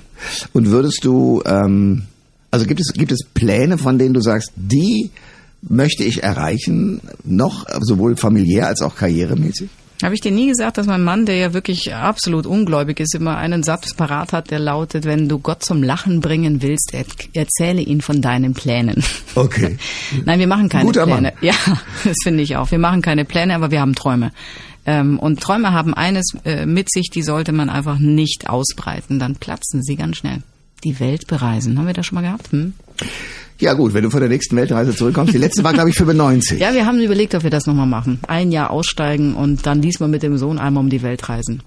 [0.52, 2.04] Und würdest du, ähm,
[2.50, 5.12] also gibt es, gibt es Pläne, von denen du sagst, die
[5.62, 9.70] möchte ich erreichen, noch sowohl familiär als auch karrieremäßig?
[10.02, 13.38] Habe ich dir nie gesagt, dass mein Mann, der ja wirklich absolut ungläubig ist, immer
[13.38, 17.82] einen Satz parat hat, der lautet, wenn du Gott zum Lachen bringen willst, er erzähle
[17.82, 19.04] ihn von deinen Plänen.
[19.36, 19.78] Okay.
[20.26, 21.22] Nein, wir machen keine Guter Pläne.
[21.22, 21.32] Mann.
[21.42, 21.54] Ja,
[22.04, 22.72] das finde ich auch.
[22.72, 24.32] Wir machen keine Pläne, aber wir haben Träume.
[24.86, 29.20] Ähm, und Träume haben eines äh, mit sich, die sollte man einfach nicht ausbreiten.
[29.20, 30.40] Dann platzen sie ganz schnell.
[30.84, 31.78] Die Welt bereisen.
[31.78, 32.52] Haben wir das schon mal gehabt?
[32.52, 32.74] Hm?
[33.64, 36.60] Ja gut, wenn du von der nächsten Weltreise zurückkommst, die letzte war glaube ich 95.
[36.60, 38.20] Ja, wir haben überlegt, ob wir das nochmal machen.
[38.28, 41.64] Ein Jahr aussteigen und dann diesmal mit dem Sohn einmal um die Welt reisen.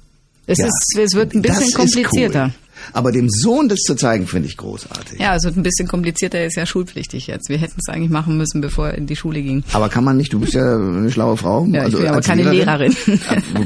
[0.47, 0.66] Es, Ja.
[0.66, 2.44] ist, es wird ein bisschen komplizierter.
[2.44, 2.53] Cool.
[2.93, 5.18] Aber dem Sohn das zu zeigen, finde ich großartig.
[5.20, 6.39] Ja, es wird ein bisschen komplizierter.
[6.39, 7.49] Er ist ja schulpflichtig jetzt.
[7.49, 9.64] Wir hätten es eigentlich machen müssen, bevor er in die Schule ging.
[9.72, 11.62] Aber kann man nicht, du bist ja eine schlaue Frau.
[11.62, 12.95] also Ja, ich bin aber keine Lehrerin.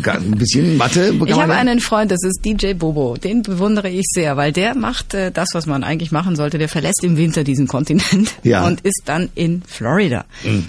[0.05, 1.15] Ja, Ein bisschen Mathe.
[1.27, 3.17] Ich habe einen Freund, das ist DJ Bobo.
[3.17, 6.59] Den bewundere ich sehr, weil der macht äh, das, was man eigentlich machen sollte.
[6.59, 8.67] Der verlässt im Winter diesen Kontinent Ja.
[8.67, 10.25] und ist dann in Florida.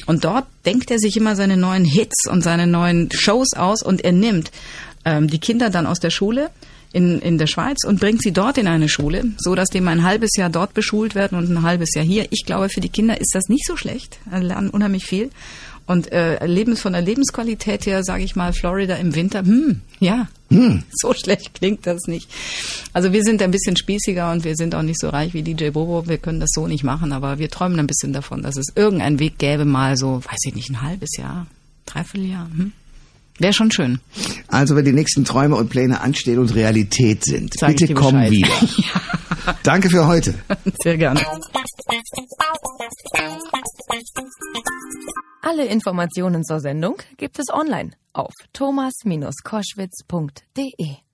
[0.05, 4.03] Und dort denkt er sich immer seine neuen Hits und seine neuen Shows aus und
[4.03, 4.51] er nimmt
[5.05, 6.49] ähm, die Kinder dann aus der Schule
[6.93, 9.91] in, in der Schweiz und bringt sie dort in eine Schule, so dass die mal
[9.91, 12.27] ein halbes Jahr dort beschult werden und ein halbes Jahr hier.
[12.31, 14.19] Ich glaube, für die Kinder ist das nicht so schlecht.
[14.31, 15.29] Sie lernen unheimlich viel.
[15.87, 20.27] Und äh, Lebens von der Lebensqualität her, sage ich mal, Florida im Winter, hm, ja,
[20.91, 22.29] so schlecht klingt das nicht.
[22.93, 25.69] Also wir sind ein bisschen spießiger und wir sind auch nicht so reich wie DJ
[25.69, 26.07] Bobo.
[26.07, 29.19] Wir können das so nicht machen, aber wir träumen ein bisschen davon, dass es irgendeinen
[29.19, 31.47] Weg gäbe, mal so, weiß ich nicht, ein halbes Jahr,
[31.85, 32.49] dreiviertel Jahr.
[32.55, 32.71] Hm?
[33.39, 33.99] Wäre schon schön.
[34.47, 38.31] Also wenn die nächsten Träume und Pläne anstehen und Realität sind, Sag bitte komm Bescheid.
[38.31, 38.53] wieder.
[39.63, 40.33] Danke für heute.
[40.83, 41.21] Sehr gerne.
[45.41, 51.10] Alle Informationen zur Sendung gibt es online auf thomas-koschwitz.de.